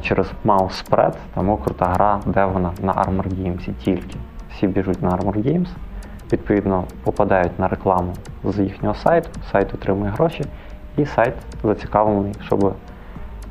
[0.01, 4.15] через mouse spread, там о, крута гра, де вона на Armor Games і тільки.
[4.51, 5.67] Всі біжуть на Armor Games,
[6.34, 10.43] відповідно попадають на рекламу з їхнього сайту, сайт отримує гроші,
[10.97, 12.73] і сайт зацікавлений, щоб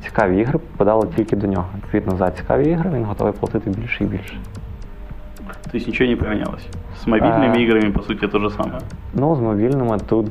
[0.03, 1.65] цікаві ігри попадали тільки до нього.
[1.75, 4.37] Відповідно, за цікаві ігри він готовий платити більше і більше.
[5.71, 6.67] То есть ничего не поменялось.
[6.95, 7.59] С мобильными А.
[7.59, 8.79] играми, по сути, то же самое.
[9.13, 10.27] Ну, з мобільними тут,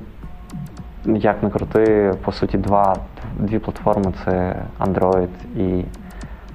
[1.04, 2.96] як не крути, по суті, два,
[3.38, 5.84] дві платформи це Android і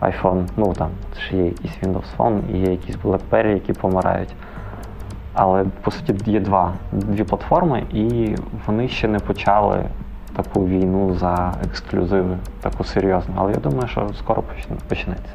[0.01, 0.47] iPhone.
[0.57, 0.89] Ну там
[1.27, 4.35] ще є якийсь Windows Phone і є якісь BlackBerry, які помирають.
[5.33, 8.35] Але по суті є два, дві платформи, і
[8.67, 9.85] вони ще не почали
[10.35, 13.33] таку війну за ексклюзиви, таку серйозну.
[13.37, 14.43] Але я думаю, що скоро
[14.87, 15.33] почнеться.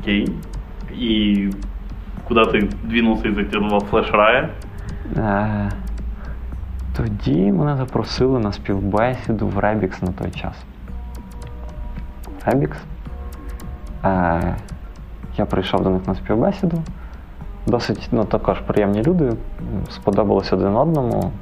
[0.00, 0.28] Окей.
[0.90, 1.50] И
[2.28, 4.50] куда ты двинулся из этого флеш-рая?
[5.16, 5.70] Е,
[6.96, 10.54] Тоді мене запросили на співбесіду в Rebix на той час.
[12.46, 12.70] Rebix.
[14.04, 14.54] Е,
[15.36, 16.82] я прийшов до них на співбесіду.
[17.66, 19.36] Досить ну, також приємні люди, м,
[19.90, 21.32] сподобалось один одному,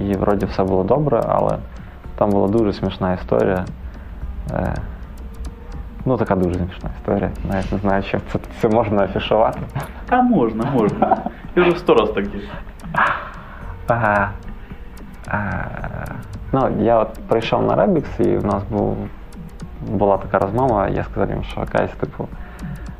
[0.00, 1.58] і вроді все було добре, але
[2.14, 3.64] там була дуже смішна історія.
[4.50, 4.74] Е,
[6.04, 7.30] ну, така дуже смішна історія.
[7.50, 9.60] Навіть не знаю, чи це, це можна афішувати.
[10.08, 11.16] А можно, можно.
[11.56, 12.24] Я уже сто раз так
[13.90, 14.28] е,
[16.52, 18.96] ну, я от прийшов на Rebix, і в нас був,
[19.86, 22.28] була така розмова, я сказав їм, що якась, типу,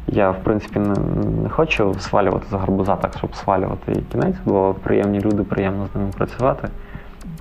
[0.07, 0.95] я в принципі не,
[1.43, 5.97] не хочу свалювати з гарбуза так, щоб свалювати і кінець, бо приємні люди, приємно з
[5.97, 6.69] ними працювати.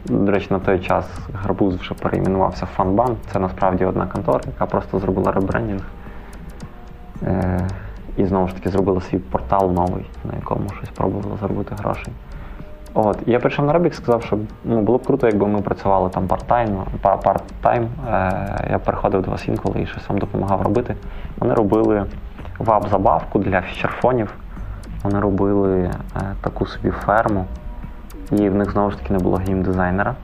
[0.06, 3.16] До речі, на той час гарбуз вже перейменувався в Фанбан.
[3.32, 5.82] Це насправді одна контора, яка просто зробила ребрендінг.
[7.24, 7.68] Е,
[8.18, 12.14] і знову ж таки зробила свій портал новий, на якому щось пробувала заробити грошей.
[12.94, 16.28] От, я прийшов на Робік, сказав, що ну, було б круто, якби ми працювали там
[16.28, 16.84] part-time.
[17.02, 17.88] part-time.
[18.08, 20.96] Е, я приходив до вас інколи і щось вам допомагав робити.
[21.38, 22.06] Вони робили
[22.60, 24.34] веб-забавку для фічерфонів.
[25.04, 25.92] Вони робили е,
[26.42, 27.46] таку собі ферму,
[28.32, 30.16] і в них знову ж таки не було геймдизайнера.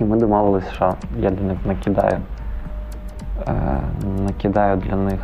[0.00, 2.18] І ми домовилися, що я для них накидаю,
[3.48, 3.52] е,
[4.26, 5.20] накидаю для них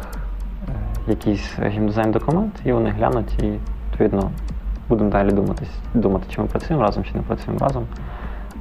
[0.68, 0.72] е,
[1.06, 3.58] якийсь геймдизайн документ, і вони глянуть і
[3.90, 4.30] відповідно
[4.88, 7.86] будемо далі думати, думати, чи ми працюємо разом, чи не працюємо разом.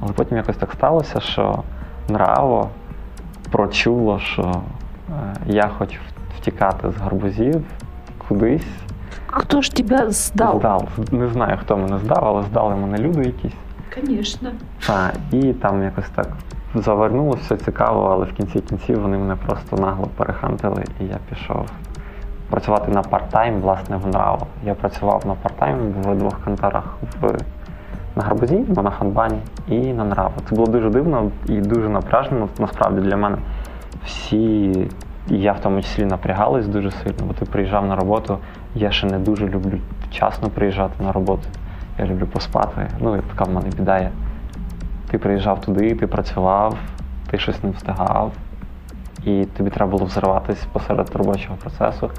[0.00, 1.62] Але потім якось так сталося, що
[2.08, 2.70] Нраво
[3.50, 5.98] прочуло, що е, я хочу
[6.38, 7.64] втікати з гарбузів
[8.28, 8.66] кудись.
[9.26, 10.58] Хто ж тебе здав?
[10.58, 10.88] Здав.
[11.12, 13.52] Не знаю, хто мене здав, але здали мене люди якісь.
[14.04, 14.50] Звісно.
[14.86, 16.28] Так, і там якось так
[16.74, 21.66] завернулося, все цікаво, але в кінці кінців вони мене просто нагло перехантили, і я пішов
[22.50, 24.46] працювати на парт-тайм, власне, в Нраво.
[24.64, 27.36] Я працював на парт-тайм в двох конторах в
[28.16, 30.32] на Гарбузі, на Ханбані і на Нраво.
[30.48, 33.36] Це було дуже дивно і дуже напряжно, насправді для мене.
[34.04, 34.72] Всі,
[35.28, 38.38] я в тому числі напрягалась дуже сильно, бо ти приїжджав на роботу.
[38.74, 39.78] Я ще не дуже люблю
[40.08, 41.42] вчасно приїжджати на роботу.
[41.98, 42.86] Я люблю поспати.
[43.00, 44.10] Ну, і така в мене біда є.
[45.10, 46.76] Ти приїжджав туди, ти працював,
[47.30, 48.32] ти щось не встигав,
[49.24, 52.10] і тобі треба було взриватись посеред робочого процесу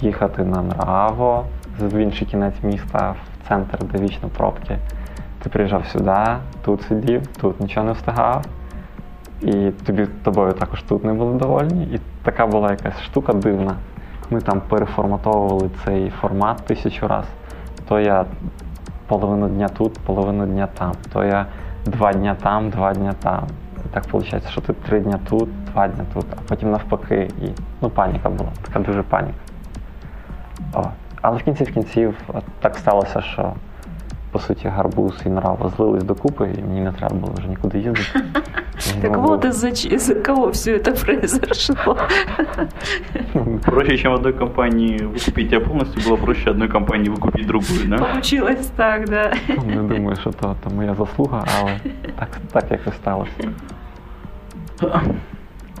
[0.00, 1.44] їхати на Нраво
[1.80, 4.78] в інший кінець міста, в центр, де вічно пробки.
[5.42, 6.16] Ти приїжджав сюди,
[6.64, 8.44] тут сидів, тут нічого не встигав.
[9.42, 11.84] І тобі тобою також тут не були довольні.
[11.84, 13.74] І така була якась штука дивна.
[14.30, 17.30] Ми там переформатовували цей формат тисячу разів.
[17.88, 18.24] То я
[19.06, 21.46] половину дня тут, половину дня там, то я
[21.84, 23.46] два дня там, два дня там.
[23.86, 27.30] І так виходить, що ти три дня тут, два дня тут, а потім навпаки.
[27.42, 27.48] І
[27.80, 29.38] ну, паніка була, така дуже паніка.
[30.73, 30.83] О.
[31.21, 32.15] Але в кінці в кінців
[32.59, 33.53] так сталося, що
[34.31, 38.23] по суті гарбуз і нрава злились докупи, і мені не треба було вже нікуди їздити.
[39.01, 41.97] Так вот из-за из кого все это произошло.
[43.65, 47.97] Проще, чем одной компании выкупить тебя полностью, было проще одной компании выкупить другую, да?
[47.97, 49.33] Получилось так, да.
[49.65, 51.79] Не думаю, що то, то моя заслуга, але
[52.19, 53.31] так, так якось сталося.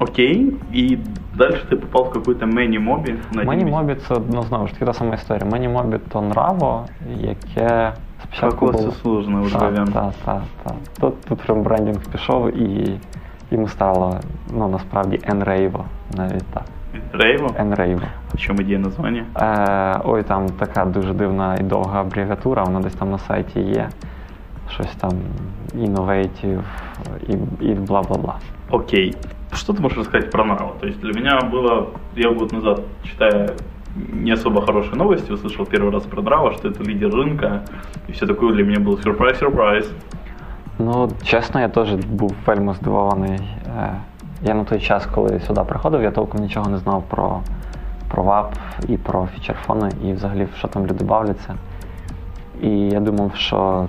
[0.00, 0.98] Окей, і
[1.34, 3.14] далі ти попав в какой-то мені-мобі.
[3.32, 5.50] Мені-мобі це ну, знову ж таки та сама історія.
[5.50, 8.92] Мені-мобі то нраво, яке спочатку було...
[8.92, 10.12] сложно вже, Так, так.
[10.24, 10.74] так, так.
[11.00, 13.00] Тут, тут рембрендінг пішов і
[13.50, 14.20] йому стало,
[14.54, 15.80] ну, насправді, Enravo,
[16.16, 16.64] навіть так.
[17.12, 17.46] Рейво?
[17.46, 18.00] Enravo.
[18.34, 19.24] В чому ідея названня?
[19.36, 23.88] Е, ой, там така дуже дивна і довга абревіатура, вона десь там на сайті є
[24.69, 25.11] Щось там
[25.75, 26.61] innovative
[27.27, 27.31] і,
[27.65, 28.33] і бла-бла-бла.
[28.69, 29.15] Окей.
[29.53, 30.75] Что ты можешь рассказать про Наро?
[30.79, 33.49] То есть для меня было, я год назад, читая
[34.13, 37.61] не особо хорошие новости, услышал первый раз про Драво, что это лидер рынка,
[38.07, 39.91] и все такое для меня было сюрприз-сюрприз.
[40.79, 43.39] Ну, чесно, я теж був вельми здивований.
[43.77, 43.93] Е,
[44.43, 47.39] Я на той час, коли сюди приходив, я толком нічого не знав про,
[48.07, 48.53] про ВАП
[48.87, 51.55] і про фічерфони, і взагалі, що там люди бавляться.
[52.61, 53.87] І я думав, що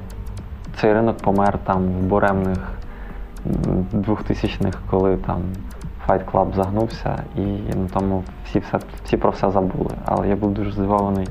[0.82, 2.58] цей ринок помер там в буремних
[3.94, 5.42] 2000-х, коли там
[6.08, 7.42] Fight Club загнувся, і
[7.76, 9.92] на тому всі, все, всі про все забули.
[10.06, 11.28] Але я був дуже здивований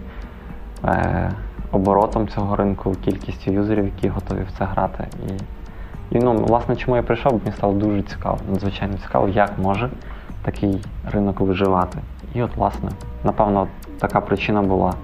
[0.85, 1.31] е,
[1.73, 5.07] оборотом цього ринку, кількістю юзерів, які готові в це грати.
[5.29, 5.33] І,
[6.17, 9.91] і ну, власне, чому я прийшов, мені стало дуже цікаво, надзвичайно цікаво, як може
[10.43, 11.99] такий ринок виживати.
[12.35, 12.91] І от, власне,
[13.25, 14.95] напевно, така причина була,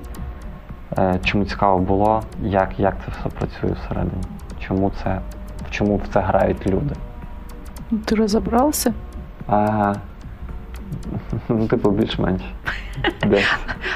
[1.24, 4.24] чому цікаво було, як, як це все працює всередині,
[4.60, 5.22] чому це,
[5.70, 6.96] чому в це грають люди.
[7.92, 8.94] Ты разобрался?
[9.48, 9.94] А,
[11.50, 12.42] ну, типу, більш-менш.
[13.28, 13.48] Десь.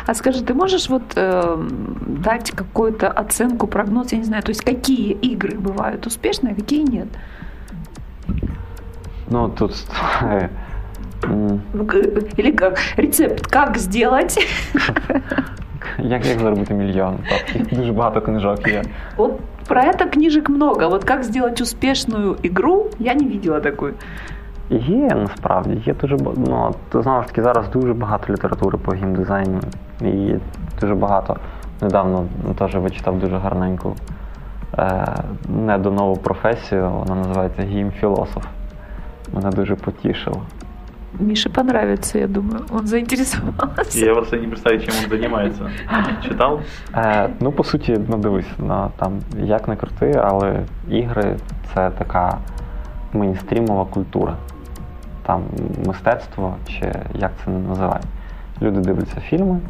[0.06, 1.70] А скажи, ты можешь вот э,
[2.08, 6.84] дать какую-то оценку, прогноз, я не знаю, то есть какие игры бывают успешные, а какие
[6.84, 7.08] нет?
[9.30, 9.72] Ну, тут.
[10.24, 10.50] е,
[11.24, 11.62] м,
[12.38, 14.38] Или как рецепт, как сделать?
[16.07, 17.19] Як, як заробити мільйон?
[17.29, 18.83] Так, їх дуже багато книжок є.
[19.17, 20.89] Вот про это книжек много.
[20.89, 23.93] Вот как сделать успешную игру, я не видела такой.
[24.71, 29.61] Є насправді, є дуже ну, знову ж таки зараз дуже багато літератури по геймдизайну.
[30.01, 30.35] І
[30.81, 31.37] дуже багато.
[31.81, 32.27] Недавно
[32.59, 33.97] теж вичитав дуже гарненьку
[34.79, 35.07] е,
[35.49, 38.45] недонову професію, вона називається геймфілософ.
[39.33, 40.43] Мене дуже потішило.
[41.21, 42.67] Мише понравится, я думаю.
[42.71, 43.99] Он заинтересовался.
[43.99, 45.71] Я просто не представляю, чем он занимается.
[46.23, 46.61] Читал?
[46.95, 51.37] Е, ну, по суті, ну дивись, на, там, як не крути, але ігри
[51.75, 52.39] це така
[53.13, 54.37] мейнстрімова культура.
[55.27, 55.43] Там
[55.87, 58.07] мистецтво, чи як це не називають.
[58.63, 59.61] Люди дивляться фільми,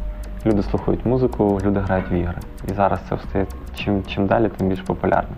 [0.45, 2.37] люди слухають музику, люди грають в ігри.
[2.71, 5.37] І зараз це стає чим, чим далі, тим більш популярним.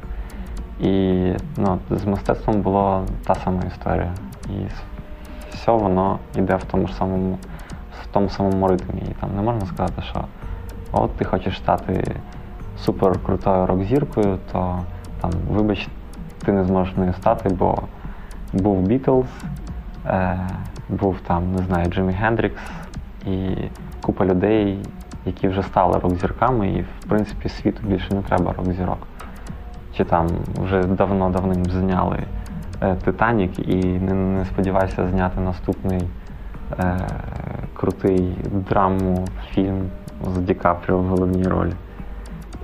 [0.81, 1.23] І
[1.57, 4.11] ну, з мистецтвом була та сама історія.
[4.45, 4.67] І
[5.61, 7.37] все воно йде в тому ж самому,
[8.03, 9.01] в тому самому ритмі.
[9.11, 10.25] І там не можна сказати, що
[10.91, 12.15] от ти хочеш стати
[12.77, 14.79] суперкрутою рок-зіркою, то
[15.21, 15.87] там, вибач,
[16.45, 17.77] ти не зможеш нею стати, бо
[18.53, 19.25] був Бітлз,
[20.05, 20.39] е,
[20.89, 22.61] був там, не знаю, Джиммі Гендрікс
[23.25, 23.55] і
[24.01, 24.79] купа людей,
[25.25, 28.97] які вже стали рок-зірками, і в принципі світу більше не треба рок-зірок.
[29.97, 30.27] Чи там
[30.61, 32.23] вже давно-давним зняли
[33.04, 36.08] Титанік і не, не сподівайся зняти наступний
[36.78, 36.98] е,
[37.74, 38.36] крутий
[38.68, 39.90] драму фільм
[40.34, 41.72] з Ді Капріо в головній ролі.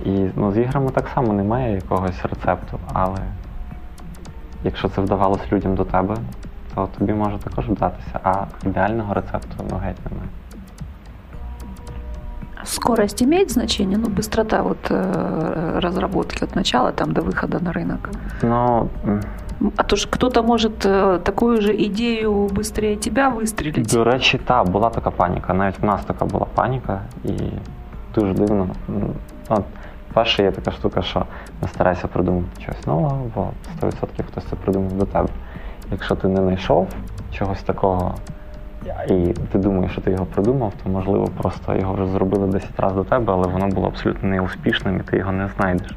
[0.05, 3.19] І ну, з іграми так само немає якогось рецепту, але
[4.63, 6.15] якщо це вдавалося людям до тебе,
[6.75, 10.29] то тобі може також вдатися, а ідеального рецепту ну, геть немає.
[12.63, 18.09] Скорость имеет значение, ну, быстрота вот э, разработки от начала там до выхода на рынок.
[18.43, 19.21] Ну, м,
[19.77, 23.93] А то ж кто-то может э, такую же идею быстрее тебя выстрелить.
[23.93, 25.53] До речі, та була така паніка.
[25.53, 27.31] Навіть в нас така була паніка, і
[28.15, 28.67] дуже дивно.
[28.89, 29.13] М,
[29.49, 29.63] От,
[30.13, 31.25] перше, є така штука, що
[31.61, 33.47] не старайся придумати щось нового, бо
[33.81, 35.27] 100% хтось це придумав до тебе.
[35.91, 36.87] Якщо ти не знайшов
[37.31, 38.15] чогось такого,
[39.09, 39.13] і
[39.51, 43.03] ти думаєш, що ти його придумав, то можливо просто його вже зробили 10 разів до
[43.03, 45.91] тебе, але воно було абсолютно неуспішним, і ти його не знайдеш.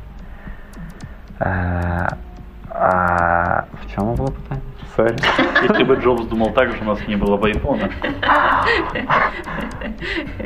[1.40, 2.09] Е,
[2.79, 4.61] а в чому було питання?
[4.96, 5.16] Сорі.
[5.70, 7.88] Если бы Джобс думал так же, у нас не было бы айфона.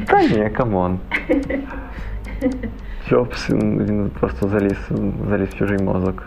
[0.07, 0.99] Та ні, камон.
[3.09, 4.89] Джобс, він, він просто заліз,
[5.29, 6.23] заліз в чужий мозок.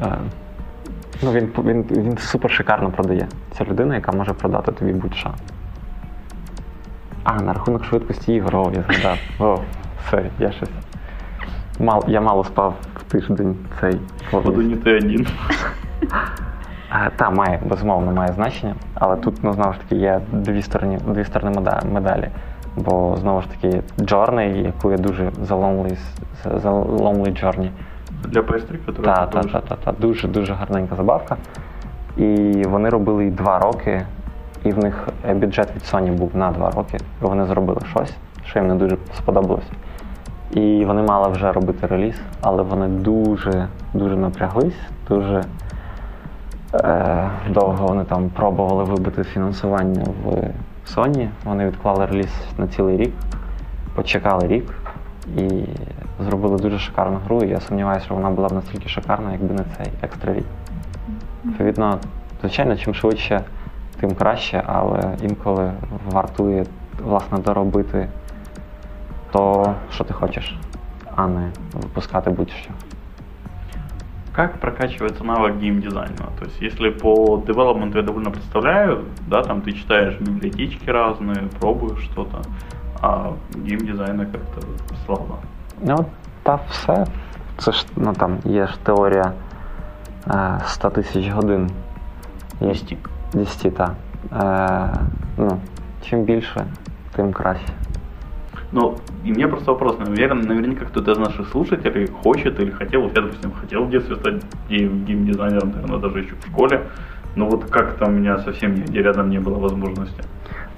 [0.00, 0.16] А,
[1.22, 3.28] ну, він, він, він супер шикарно продає.
[3.58, 5.34] Це людина, яка може продати тобі будь-що.
[7.24, 9.18] А, на рахунок швидкості ігор, о, я згадав.
[9.38, 9.60] О,
[10.10, 10.70] сорі, я щось.
[11.78, 14.00] Мал, я мало спав в тиждень цей.
[14.30, 15.26] Походу не ты один.
[16.92, 20.98] Е, Та має, безумовно, має значення, але тут ну, знову ж таки є дві сторони,
[21.08, 22.28] дві сторони меда- медалі.
[22.76, 27.70] Бо знову ж таки Джорні, яку я дуже заломлий, з- заломлий Джорні.
[28.24, 31.36] Для PS3, который Та, ты та, тоже- та, та, та, дуже дуже гарненька забавка.
[32.16, 34.02] І вони робили її два роки,
[34.64, 36.96] і в них е, бюджет від Sony був на два роки.
[36.96, 39.66] І вони зробили щось, що їм не дуже сподобалось.
[40.51, 45.43] І вони мали вже робити реліз, але вони дуже дуже напряглись, дуже
[46.73, 50.51] е, довго вони там пробували вибити фінансування в
[50.95, 51.29] Sony.
[51.45, 53.13] Вони відклали реліз на цілий рік,
[53.95, 54.73] почекали рік
[55.37, 55.49] і
[56.19, 57.43] зробили дуже шикарну гру.
[57.43, 60.45] І я сумніваюся, що вона була б настільки шикарна, якби не цей екстра рік.
[61.45, 61.97] Відповідно,
[62.41, 63.41] звичайно, чим швидше,
[63.99, 65.71] тим краще, але інколи
[66.11, 66.65] вартує
[67.03, 68.07] власне доробити
[69.32, 70.56] то, що ти хочеш,
[71.16, 72.70] а не випускати будь-що.
[74.36, 76.28] Как прокачивается навык геймдизайна?
[76.38, 82.04] То есть, если по девелопменту я довольно представляю, да, там ты читаешь библиотечки разные, пробуешь
[82.04, 82.42] что-то,
[83.00, 84.60] а геймдизайна как-то
[85.06, 85.38] слабо.
[85.82, 86.04] Ну,
[86.42, 87.06] та все.
[87.58, 89.32] Це ж ну там є ж теорія
[90.30, 91.70] е, 100 тисяч годин.
[92.60, 92.96] Є 10.
[93.32, 93.94] 10, так.
[94.32, 94.88] Е,
[95.36, 95.58] ну,
[96.02, 96.66] чим більше,
[97.14, 97.72] тим краще.
[98.72, 103.16] Ну, и мне просто вопрос, наверное, наверняка кто-то из наших слушателей хочет или хотел, вот
[103.16, 104.34] я, допустим, хотел в детстве стать
[104.70, 106.80] гейм- геймдизайнером, наверное, даже еще в школе,
[107.36, 110.22] но вот как-то у меня совсем нигде рядом не было возможности.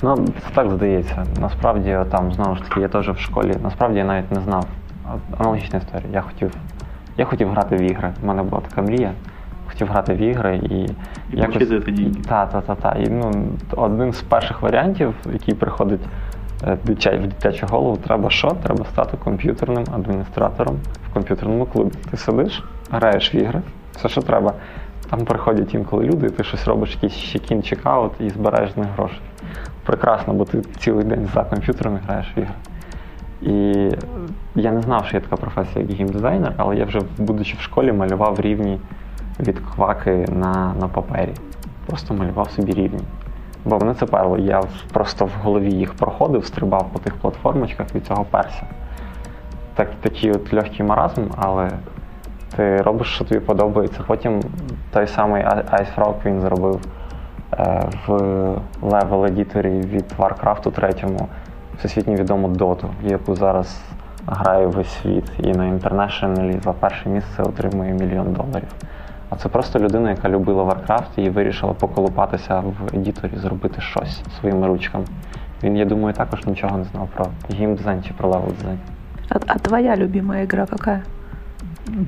[0.02, 1.26] Ну, це так здається.
[1.40, 3.52] Насправді, там, знову ж таки, я теж в школі.
[3.62, 4.66] Насправді я навіть не знав.
[5.06, 6.08] А- Аналогічна історія.
[6.12, 6.50] Я хотів,
[7.16, 8.12] я хотів грати в ігри.
[8.22, 9.12] У мене була така мрія.
[9.68, 10.86] Хотів грати в ігри і.
[11.32, 12.20] І получити за це деньги.
[12.28, 12.92] Та, та, та, та.
[12.92, 13.32] І ну,
[13.76, 16.00] один з перших варіантів, який приходить
[16.67, 16.77] е,
[17.17, 18.51] в дитячу голову, треба що?
[18.63, 20.75] Треба стати комп'ютерним адміністратором
[21.09, 21.91] в комп'ютерному клубі.
[22.11, 23.61] Ти сидиш, граєш в ігри,
[23.95, 24.53] все, що треба.
[25.09, 28.87] Там приходять інколи люди, і ти щось робиш, якийсь check-in, check-out і збираєш з них
[28.97, 29.19] гроші.
[29.85, 32.53] Прекрасно, бо ти цілий день за комп'ютером і граєш в ігри.
[33.41, 33.89] І
[34.55, 37.91] я не знав, що є така професія, як геймдизайнер, але я вже, будучи в школі,
[37.91, 38.79] малював рівні
[39.39, 41.33] від кваки на, на папері.
[41.85, 43.01] Просто малював собі рівні.
[43.65, 44.37] Бо мене це перло.
[44.37, 48.63] Я просто в голові їх проходив, стрибав по тих платформочках від цього перся.
[49.75, 51.71] Так, такий от легкий маразм, але
[52.55, 54.01] ти робиш, що тобі подобається.
[54.07, 54.41] Потім
[54.91, 56.79] той самий Ice Frog він зробив
[57.53, 58.13] е, в
[58.81, 60.93] level editor і від Warcraft 3
[61.77, 63.81] всесвітньо відому доту, яку зараз
[64.27, 65.31] грає весь світ.
[65.39, 68.69] І на International і за перше місце отримує мільйон доларів.
[69.33, 74.21] А це просто людина, яка любила Warcraft і вирішила поколупатися в editor і, зробити щось
[74.39, 75.05] своїми ручками.
[75.63, 77.27] Він, я думаю, також нічого не знав про
[77.57, 78.79] геймдизайн чи про левел дизайн.
[79.29, 81.01] А, а твоя любимая игра какая?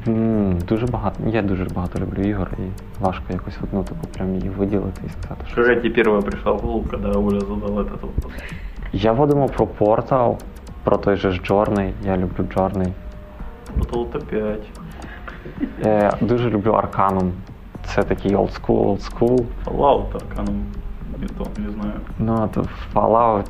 [0.08, 1.16] М, Дуже багато.
[1.28, 2.62] Я дуже багато люблю ігор і
[3.04, 5.56] важко якось одну таку прям її виділити і сказати, що.
[5.56, 8.34] Какая тебе первая пришла в голову, когда Оля задал этот вопрос?
[8.94, 10.36] Я водимо про Portal,
[10.84, 11.92] про той же ж Journey.
[12.06, 12.92] Я люблю Journey.
[13.80, 14.60] Portal 5.
[15.84, 17.32] Е, дуже люблю Arcanum.
[17.84, 19.46] Це такий old school, old school.
[19.66, 20.60] Fallout Arcanum.
[21.20, 21.94] Не то, не знаю.
[22.20, 23.46] Ну, то Fallout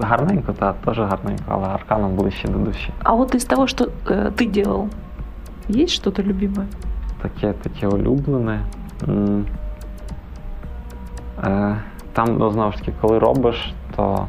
[0.00, 2.90] гарненько, та теж гарненько, але Arcanum ближче до душі.
[3.02, 4.88] А вот из того, что э, ты делал,
[5.68, 6.66] есть что-то любимое?
[7.22, 8.60] Таке, таке улюблене.
[9.08, 9.46] М.
[11.44, 11.76] Е,
[12.12, 14.26] там, ну, знову ж таки, коли робиш, то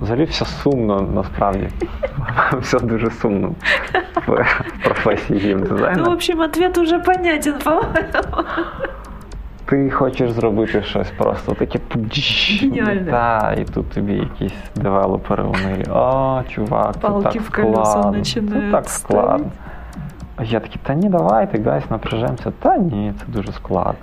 [0.00, 1.68] взагалі все сумно насправді.
[2.60, 3.52] все дуже сумно
[4.26, 4.46] в
[4.84, 5.56] професії
[5.96, 7.86] Ну, в общем, ответ уже понятен, по-моему.
[9.64, 11.78] Ти хочеш зробити щось просто таке.
[13.10, 15.84] Та, і тут тобі якісь девелопери вони.
[15.90, 18.24] О, чувак, це Палки так в колеса складно.
[18.24, 18.40] Це
[18.72, 19.46] так складно.
[20.36, 22.52] А я такий, та ні, давайте, guys, напряжемося.
[22.58, 23.94] Та ні, це дуже складно.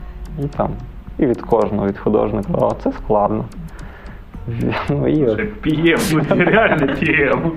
[0.43, 0.69] І там,
[1.17, 3.45] і від кожного, від художника, о, це складно.
[4.90, 5.30] Ну, і от.
[5.30, 7.50] Слушай, PM, ну не реально PM.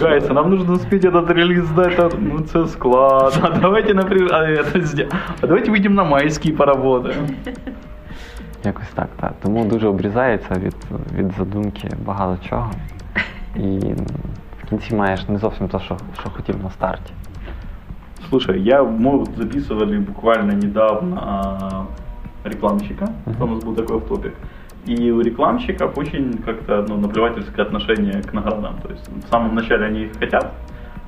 [0.00, 3.50] Гайс, а нам нужно успеть этот релиз сдать, а, ну це складно.
[3.54, 5.12] А давайте, например, а, это сделаем.
[5.40, 7.26] а давайте выйдем на майские поработаем.
[8.64, 9.32] Якось так, так.
[9.42, 10.76] Тому дуже обрізається від,
[11.18, 12.70] від задумки багато чого.
[13.56, 13.78] І
[14.64, 17.12] в кінці маєш не зовсім те, що, що хотів на старті.
[18.28, 23.50] Слушай, я, мы вот записывали буквально недавно а, рекламщика, Мгм.
[23.50, 24.32] у нас был такой топик.
[24.88, 28.74] И у рекламщиков очень как-то ну, наплевательское отношение к наградам.
[28.82, 30.52] То есть в самом начале они их хотят,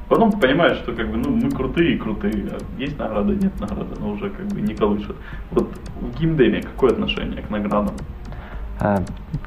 [0.08, 3.94] потом понимаешь, что как бы ну мы крутые и крутые, а есть награда, нет награды,
[4.00, 5.16] но уже как бы не колышет.
[5.50, 5.66] Вот
[6.00, 7.94] в геймдеве какое отношение к наградам?
[8.82, 8.98] Е,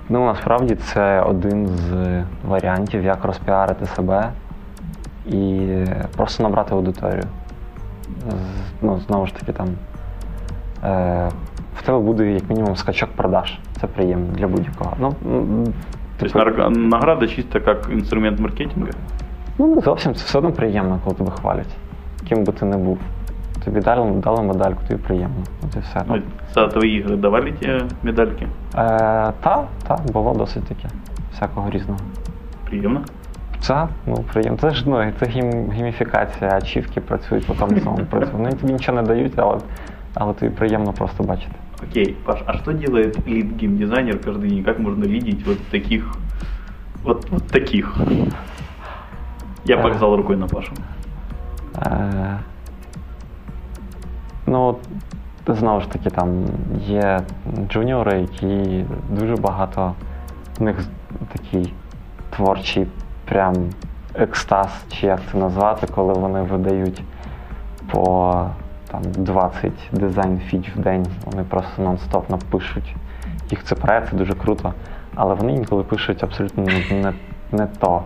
[0.09, 4.31] Ну, насправді це один з варіантів, як розпіарити себе
[5.27, 5.67] і
[6.17, 7.23] просто набрати аудиторію.
[8.29, 8.33] З-
[8.81, 9.67] Ну, знову ж таки, там
[10.83, 11.29] е,
[11.76, 13.58] В тебе буде як мінімум скачок продаж.
[13.80, 14.92] Це приємно для будь-якого.
[15.00, 15.64] Ну, м,
[16.18, 18.90] То типу, нар- награда чисто как инструмент маркетинга?
[19.58, 21.76] ну, не зовсім це все одно приємно, коли тебе хвалять.
[22.28, 22.98] Ким би ти не був.
[23.64, 25.36] Тобі дали, дали медальку, тобі приємно.
[25.64, 26.02] От і все.
[26.08, 26.22] Ну,
[26.54, 28.44] За твои игры давали тебе медальки?
[28.44, 28.48] Е,
[29.40, 30.88] та, та, було досить таке.
[31.32, 31.98] Всякого різного.
[32.68, 33.00] Приемно?
[33.60, 34.58] Це, ну приємно.
[34.58, 38.38] Це ж ну, це гім, гіміфікація, ачівки працюють по тому самому принципу.
[38.38, 39.58] Вони тобі нічого не дають, але,
[40.14, 41.54] але тобі приємно просто бачити.
[41.88, 44.64] Окей, Паш, а что делает лид геймдизайнер каждый день?
[44.64, 46.16] Как можно лидить вот таких,
[47.02, 47.94] вот, вот таких?
[49.64, 49.82] Я Э.
[49.82, 50.72] показал рукой на Пашу.
[51.76, 52.38] Е,
[54.46, 54.76] ну,
[55.46, 56.44] знову ж таки, там
[56.78, 57.20] є
[57.68, 59.94] джуніори, які дуже багато
[60.58, 60.76] в них
[61.32, 61.72] такий
[62.36, 62.86] творчий
[63.24, 63.54] прям
[64.14, 67.02] екстаз, чи як це назвати, коли вони видають
[67.90, 68.34] по
[68.94, 71.06] там, 20 дизайн фіч в день.
[71.24, 72.94] Вони просто нон-стоп напишуть.
[73.50, 74.74] Їх це проект, це дуже круто.
[75.14, 77.12] Але вони інколи пишуть абсолютно не, не,
[77.52, 78.02] не то.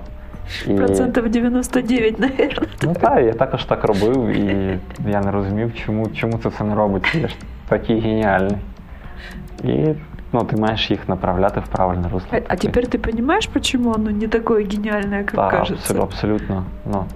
[0.67, 0.75] І...
[0.75, 2.69] Процентов 99, наверное.
[2.83, 6.75] Ну так, я також так робив, і я не розумів, чому, чому це все не
[6.75, 7.19] робиться.
[7.19, 7.37] Я ж
[7.69, 8.57] такий геніальний.
[9.65, 9.89] І
[10.33, 12.29] ну, ти маєш їх направляти в правильне русло.
[12.33, 16.03] А, а теперь ты понимаешь, почему оно не такое гениальное, как Так, кажется?
[16.03, 17.07] абсолютно, абсолютно.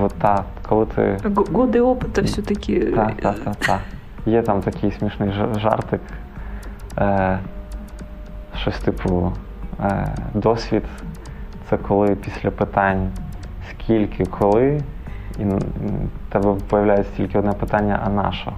[0.00, 1.02] От, та, коли ти.
[1.24, 2.80] Г- Годы опыта все-таки.
[2.80, 3.80] Так, так, так, так.
[4.26, 6.00] Є там такий смішний жа- жартик.
[6.98, 7.38] Е,
[8.56, 9.32] щось типу
[9.80, 10.82] е, досвід.
[11.70, 13.10] Це коли після питань
[13.70, 14.80] скільки, коли,
[15.38, 15.60] і в
[16.28, 18.52] тебе появляється тільки одне питання, а на що?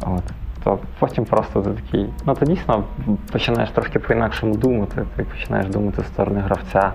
[0.00, 0.22] От.
[0.64, 2.06] То потім просто ти такий.
[2.26, 2.84] Ну ти дійсно
[3.32, 5.04] починаєш трошки по-інакшому думати.
[5.16, 6.92] Ти починаєш думати з сторони гравця,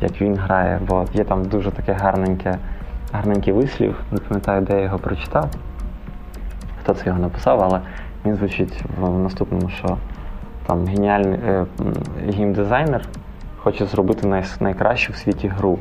[0.00, 2.58] як він грає, бо є там дуже таке гарненьке,
[3.12, 5.48] гарненький вислів, не пам'ятаю, де я його прочитав,
[6.82, 7.80] хто це його написав, але
[8.24, 9.96] він звучить в наступному, що
[10.66, 11.92] там геніальний е, м,
[12.32, 13.02] геймдизайнер
[13.56, 15.78] хоче зробити най, найкращу в світі гру.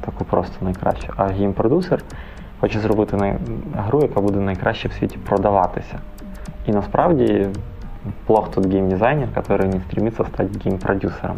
[0.00, 1.12] Таку просто найкращу.
[1.16, 2.02] А геймпродюсер
[2.60, 3.36] хоче зробити най,
[3.76, 5.98] гру, яка буде найкраще в світі продаватися.
[6.66, 7.46] І насправді
[8.26, 11.36] плох той геймдизайнер, який не стремится стати геймпродюсером.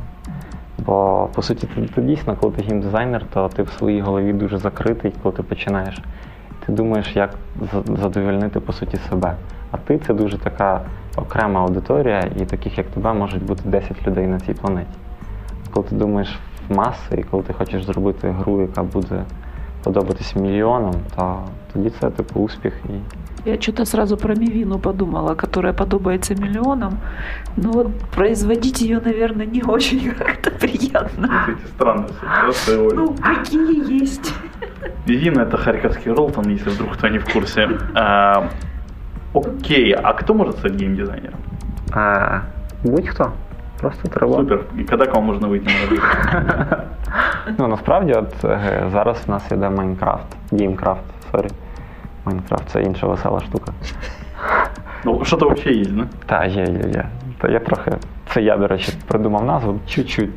[0.87, 4.59] Бо, по суті, ти, ти дійсно, коли ти геймдизайнер, то ти в своїй голові дуже
[4.59, 6.03] закритий, коли ти починаєш.
[6.67, 7.35] Ти думаєш, як
[7.73, 9.35] за- задовольнити по суті себе.
[9.71, 10.81] А ти це дуже така
[11.17, 14.91] окрема аудиторія, і таких як тебе можуть бути 10 людей на цій планеті.
[15.71, 19.25] Коли ти думаєш в маси, і коли ти хочеш зробити гру, яка буде
[19.83, 21.39] подобатись мільйонам, то
[21.73, 22.93] тоді це типу успіх і
[23.46, 26.98] Я что-то сразу про Мивину подумала, которая подобается миллионам.
[27.58, 31.30] Но вот производить ее, наверное, не очень как-то приятно.
[31.48, 32.10] Эти странные
[32.50, 32.96] ассоциации.
[32.96, 34.34] Ну, какие есть.
[35.06, 37.70] Вивина это харьковский Ролтон, если вдруг кто не в курсе.
[37.94, 38.50] А,
[39.34, 41.40] окей, а кто может стать геймдизайнером?
[41.94, 42.42] А,
[42.84, 43.32] будь-хто.
[43.80, 44.34] Просто треба.
[44.34, 44.60] Супер.
[44.80, 46.78] І коли к вам можна вийти на роботу?
[47.58, 50.28] Ну насправді, от е, зараз в нас іде Майнкрафт.
[50.52, 51.48] Геймкрафт, сорі.
[52.31, 53.73] Майнкрафт це інша весела штука.
[55.05, 56.07] Ну, що-то взагалі є, да?
[56.27, 57.05] Та, є, є, є.
[57.39, 57.93] Та я трохи.
[58.35, 60.31] Це я, до речі, придумав назву чуть-чуть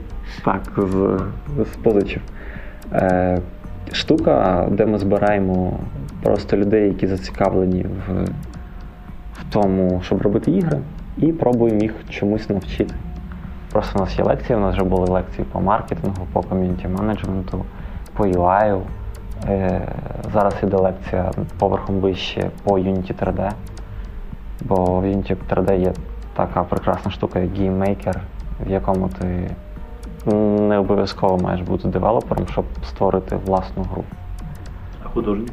[0.46, 1.20] так, з,
[1.58, 2.22] з позичів.
[2.94, 3.42] Е,
[3.92, 5.80] штука, де ми збираємо
[6.24, 8.24] просто людей, які зацікавлені в,
[9.34, 10.80] в тому, щоб робити ігри,
[11.18, 12.96] і пробуємо їх чомусь навчити.
[13.72, 17.66] Просто у нас є лекції, у нас вже були лекції по маркетингу, по ком'юніті менеджменту,
[18.14, 18.82] по UI.
[19.49, 19.81] Е,
[20.33, 23.51] зараз іде лекція поверхом вище по Unity 3D.
[24.61, 25.93] Бо в Unity 3D є
[26.35, 28.15] така прекрасна штука, як GameMaker,
[28.67, 29.51] в якому ти
[30.69, 34.05] не обов'язково маєш бути девелопером, щоб створити власну гру.
[35.05, 35.51] А художник?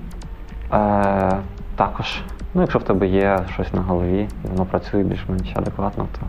[0.74, 1.38] Е,
[1.76, 2.22] також,
[2.54, 6.26] ну, якщо в тебе є щось на голові і воно працює більш-менш адекватно, то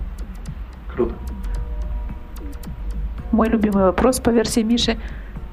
[0.94, 1.14] Круто.
[3.32, 4.96] Мой любимый вопрос по версии Миши.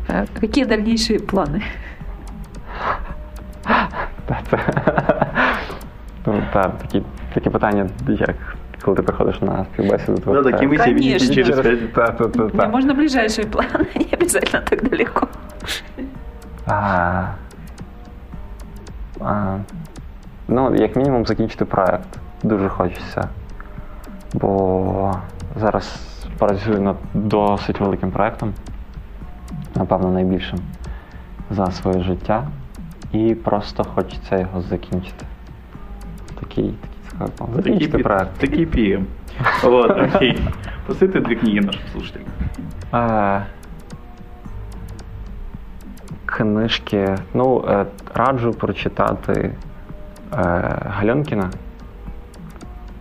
[0.08, 1.62] Э, Какие дальнейшие планы?
[4.27, 4.59] Та, це,
[6.27, 7.03] ну, та, такі,
[7.35, 8.37] такі питання, як
[8.83, 11.35] коли ти приходиш на співбесіду, то Да, це- такие вы себя видите Конечно.
[11.35, 11.93] через пять.
[11.93, 12.69] та, та, та, Не, та.
[12.69, 15.29] можно ближайшие планы, не обязательно так далеко.
[16.67, 17.25] А,
[19.21, 19.57] а,
[20.49, 22.09] ну, як мінімум, закінчити проект.
[22.43, 23.29] Дуже хочеться.
[24.33, 25.15] Бо
[25.57, 26.01] зараз
[26.39, 28.53] працюю над досить великим проектом,
[29.75, 30.59] напевно, найбільшим
[31.51, 32.47] за своє життя.
[33.13, 35.27] І просто хочеться його закінчити.
[36.41, 36.75] Такий,
[37.19, 37.55] такий.
[37.55, 38.39] Закінчити проект.
[38.39, 39.05] такие PM.
[39.63, 40.39] Вот, окей.
[40.87, 42.27] Посоветуй две книги нашим слушателям.
[42.95, 43.47] Е,
[46.27, 47.17] книжки.
[47.35, 49.53] Ну, е, раджу прочитати е,
[50.87, 51.51] Гальонкіна.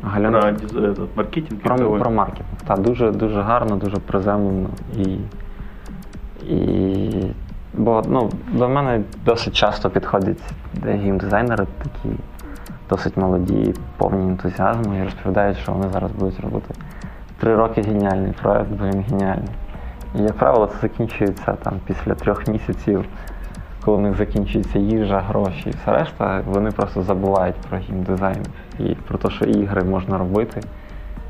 [0.03, 0.31] Гальон...
[0.31, 1.61] Про диз- этот, маркетинг.
[1.61, 2.49] про, про маркетинг.
[2.67, 4.69] Так, дуже, дуже гарно, дуже приземлено.
[4.97, 5.17] І,
[6.53, 7.09] і,
[7.77, 10.41] бо ну, до мене досить часто підходять
[10.83, 12.15] геймдизайнери такі
[12.89, 16.73] досить молоді, повні ентузіазму і розповідають, що вони зараз будуть робити
[17.39, 19.49] три роки геніальний проект, бо він геніальний.
[20.15, 23.05] І, як правило, це закінчується там після трьох місяців,
[23.85, 28.45] коли в них закінчується їжа, гроші і все решта, вони просто забувають про геймдизайн
[28.79, 30.61] і про те, що ігри можна робити.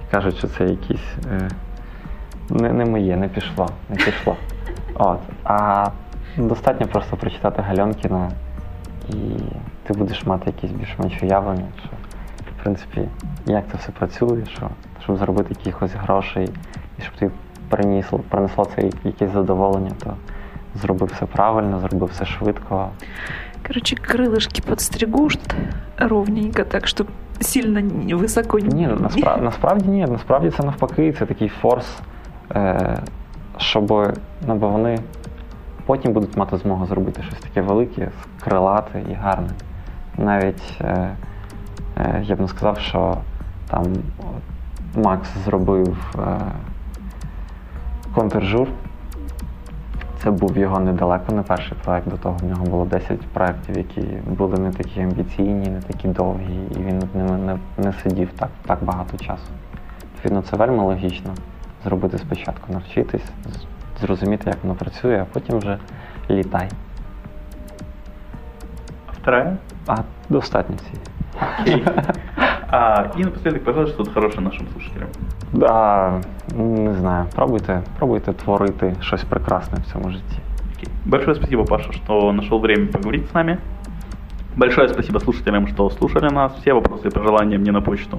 [0.07, 1.49] І кажуть, що це якісь е,
[2.49, 4.35] не, не моє, не пішло, не пішло.
[4.93, 5.19] От.
[5.43, 5.87] А
[6.36, 8.30] достатньо просто прочитати Гальонкіна,
[9.08, 9.14] і
[9.86, 11.88] ти будеш мати якісь більш-менш уявлення, що
[12.58, 13.08] в принципі,
[13.46, 14.68] як це все працює, що,
[15.02, 16.50] щоб заробити якихось грошей,
[16.98, 17.30] і щоб ти
[17.68, 20.14] принесло, принесло це якесь задоволення, то
[20.74, 22.88] зробив все правильно, зробив все швидко.
[23.66, 25.38] Короче, крылышки подстригут
[25.98, 27.10] ровненько, так, чтобы
[27.40, 28.68] сильно не- высоко не...
[28.68, 30.06] Ні, насправді, насправді ні.
[30.06, 31.86] Насправді це навпаки, це такий форс,
[32.54, 32.98] е,
[33.56, 33.90] щоб
[34.46, 34.98] ну, бо вони
[35.87, 38.09] потім будуть мати змогу зробити щось таке велике,
[38.43, 39.49] крилате і гарне.
[40.17, 41.09] Навіть е,
[41.97, 43.17] е, я б не сказав, що
[43.69, 43.83] там
[44.95, 46.39] Макс зробив е,
[48.15, 48.67] контржур.
[50.23, 52.09] Це був його недалеко не перший проект.
[52.09, 56.59] До того в нього було 10 проєктів, які були не такі амбіційні, не такі довгі,
[56.71, 59.51] і він над не, не сидів так, так багато часу.
[60.13, 61.33] Відповідно, це вельми логічно
[61.83, 63.25] зробити спочатку, навчитись,
[64.00, 65.78] зрозуміти, як воно працює, а потім вже
[66.30, 66.68] літай.
[69.06, 69.56] А вторая?
[69.86, 69.96] А
[70.28, 71.06] достатньо цієї.
[71.60, 71.84] Окей.
[72.74, 75.08] А, и напоследок, пожалуйста, что-то хорошее нашим слушателям.
[75.52, 76.22] Да,
[76.56, 80.38] не знаю, пробуйте, пробуйте творити щось прекрасне в цьому житті.
[80.76, 80.88] Окей.
[81.04, 83.58] Большое спасибо, Паша, что нашел время поговорить с нами.
[84.56, 86.52] Большое спасибо слушателям, что слушали нас.
[86.60, 88.18] Все вопросы и пожелания мне на почту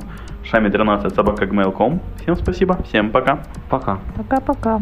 [0.51, 1.99] шами13 собакагmail.com.
[2.21, 3.39] Всем спасибо, всем пока.
[3.69, 3.97] Пока.
[4.15, 4.81] Пока-пока.